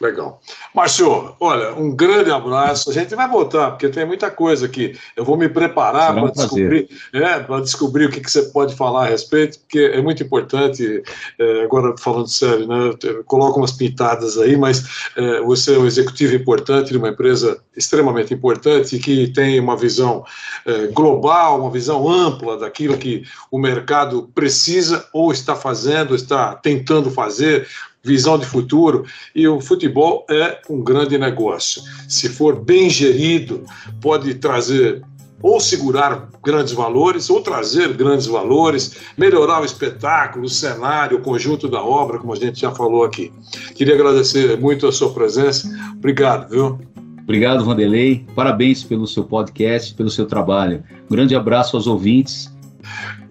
Legal. 0.00 0.40
Márcio, 0.72 1.34
olha, 1.40 1.74
um 1.74 1.94
grande 1.94 2.30
abraço. 2.30 2.88
A 2.88 2.92
gente 2.92 3.14
vai 3.16 3.28
voltar, 3.28 3.72
porque 3.72 3.88
tem 3.88 4.06
muita 4.06 4.30
coisa 4.30 4.66
aqui. 4.66 4.96
Eu 5.16 5.24
vou 5.24 5.36
me 5.36 5.48
preparar 5.48 6.14
para 6.14 6.30
descobrir, 6.30 6.88
é, 7.12 7.60
descobrir 7.60 8.04
o 8.06 8.10
que, 8.10 8.20
que, 8.20 8.30
você 8.30 8.42
pode 8.42 8.76
falar 8.76 9.06
a 9.06 9.08
respeito, 9.08 9.58
porque 9.58 9.80
é 9.80 10.00
muito 10.00 10.22
importante, 10.22 11.02
é, 11.38 11.62
agora 11.64 11.96
falando 11.98 12.28
sério, 12.28 12.68
né? 12.68 12.94
Coloco 13.26 13.58
umas 13.58 13.72
pintadas 13.72 14.38
aí, 14.38 14.56
mas 14.56 15.10
é, 15.16 15.40
você 15.40 15.74
é 15.74 15.78
um 15.78 15.86
executivo 15.86 16.34
importante 16.34 16.92
de 16.92 16.98
uma 16.98 17.08
empresa 17.08 17.60
extremamente 17.76 18.32
importante 18.32 18.98
que 18.98 19.28
tem 19.28 19.58
uma 19.58 19.76
visão 19.76 20.24
é, 20.64 20.86
global, 20.88 21.60
uma 21.60 21.70
visão 21.70 22.08
ampla 22.08 22.56
daquilo 22.56 22.96
que 22.96 23.24
o 23.50 23.58
mercado 23.58 24.30
precisa 24.34 25.08
ou 25.12 25.32
está 25.32 25.56
fazendo, 25.56 26.14
está 26.14 26.54
tentando 26.54 27.10
fazer, 27.10 27.66
visão 28.02 28.38
de 28.38 28.46
futuro, 28.46 29.04
e 29.34 29.46
o 29.46 29.60
futebol 29.60 30.24
é 30.30 30.60
um 30.68 30.82
grande 30.82 31.18
negócio. 31.18 31.82
Se 32.08 32.28
for 32.28 32.56
bem 32.56 32.88
gerido, 32.88 33.64
pode 34.00 34.34
trazer 34.34 35.02
ou 35.40 35.60
segurar 35.60 36.28
grandes 36.44 36.72
valores, 36.72 37.30
ou 37.30 37.40
trazer 37.40 37.92
grandes 37.92 38.26
valores, 38.26 38.96
melhorar 39.16 39.62
o 39.62 39.64
espetáculo, 39.64 40.46
o 40.46 40.48
cenário, 40.48 41.18
o 41.18 41.22
conjunto 41.22 41.68
da 41.68 41.82
obra, 41.82 42.18
como 42.18 42.32
a 42.32 42.36
gente 42.36 42.60
já 42.60 42.72
falou 42.72 43.04
aqui. 43.04 43.32
Queria 43.74 43.94
agradecer 43.94 44.58
muito 44.58 44.86
a 44.86 44.92
sua 44.92 45.12
presença. 45.12 45.68
Obrigado, 45.96 46.50
viu? 46.50 46.80
Obrigado, 47.22 47.64
Vanderlei. 47.64 48.26
Parabéns 48.34 48.82
pelo 48.82 49.06
seu 49.06 49.22
podcast, 49.22 49.94
pelo 49.94 50.10
seu 50.10 50.26
trabalho. 50.26 50.82
Um 51.08 51.14
grande 51.14 51.36
abraço 51.36 51.76
aos 51.76 51.86
ouvintes. 51.86 52.50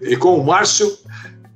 E 0.00 0.16
com 0.16 0.38
o 0.38 0.44
Márcio 0.44 0.96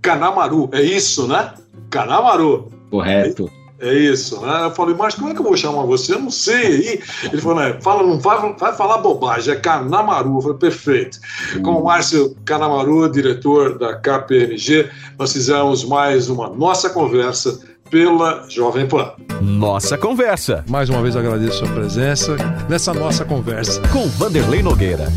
Canamaru, 0.03 0.69
é 0.73 0.83
isso, 0.83 1.29
né? 1.29 1.55
Canamaru. 1.89 2.72
Correto. 2.93 3.51
É, 3.81 3.93
isso, 3.93 4.41
né? 4.41 4.67
Eu 4.67 4.71
falei, 4.71 4.95
mas 4.95 5.15
como 5.17 5.31
é 5.31 5.35
que 5.35 5.41
eu 5.41 5.45
vou 5.45 5.57
chamar 5.57 5.85
você? 5.87 6.15
Eu 6.15 6.21
não 6.21 6.31
sei. 6.31 7.03
Ele 7.25 7.43
falou, 7.43 7.59
né, 7.59 7.77
fala, 7.81 8.03
não 8.05 8.21
vai, 8.21 8.55
vai 8.55 8.77
falar 8.77 8.99
bobagem, 8.99 9.55
é 9.55 9.57
Canamaru. 9.57 10.37
Eu 10.37 10.41
falei, 10.43 10.59
perfeito. 10.59 11.19
Hum. 11.57 11.63
Com 11.63 11.71
o 11.73 11.85
Márcio 11.85 12.37
Canamaru, 12.45 13.11
diretor 13.11 13.77
da 13.79 13.97
KPMG, 13.97 14.89
nós 15.19 15.33
fizemos 15.33 15.85
mais 15.85 16.29
uma 16.29 16.49
nossa 16.51 16.91
conversa 16.91 17.59
pela 17.91 18.45
Jovem 18.49 18.87
Pan. 18.87 19.15
Nossa 19.41 19.99
conversa. 19.99 20.65
Mais 20.69 20.89
uma 20.89 21.03
vez 21.03 21.17
agradeço 21.17 21.65
a 21.65 21.67
sua 21.67 21.75
presença 21.75 22.37
nessa 22.69 22.95
nossa 22.95 23.25
conversa. 23.25 23.83
Com 23.89 24.07
Vanderlei 24.07 24.63
Nogueira. 24.63 25.09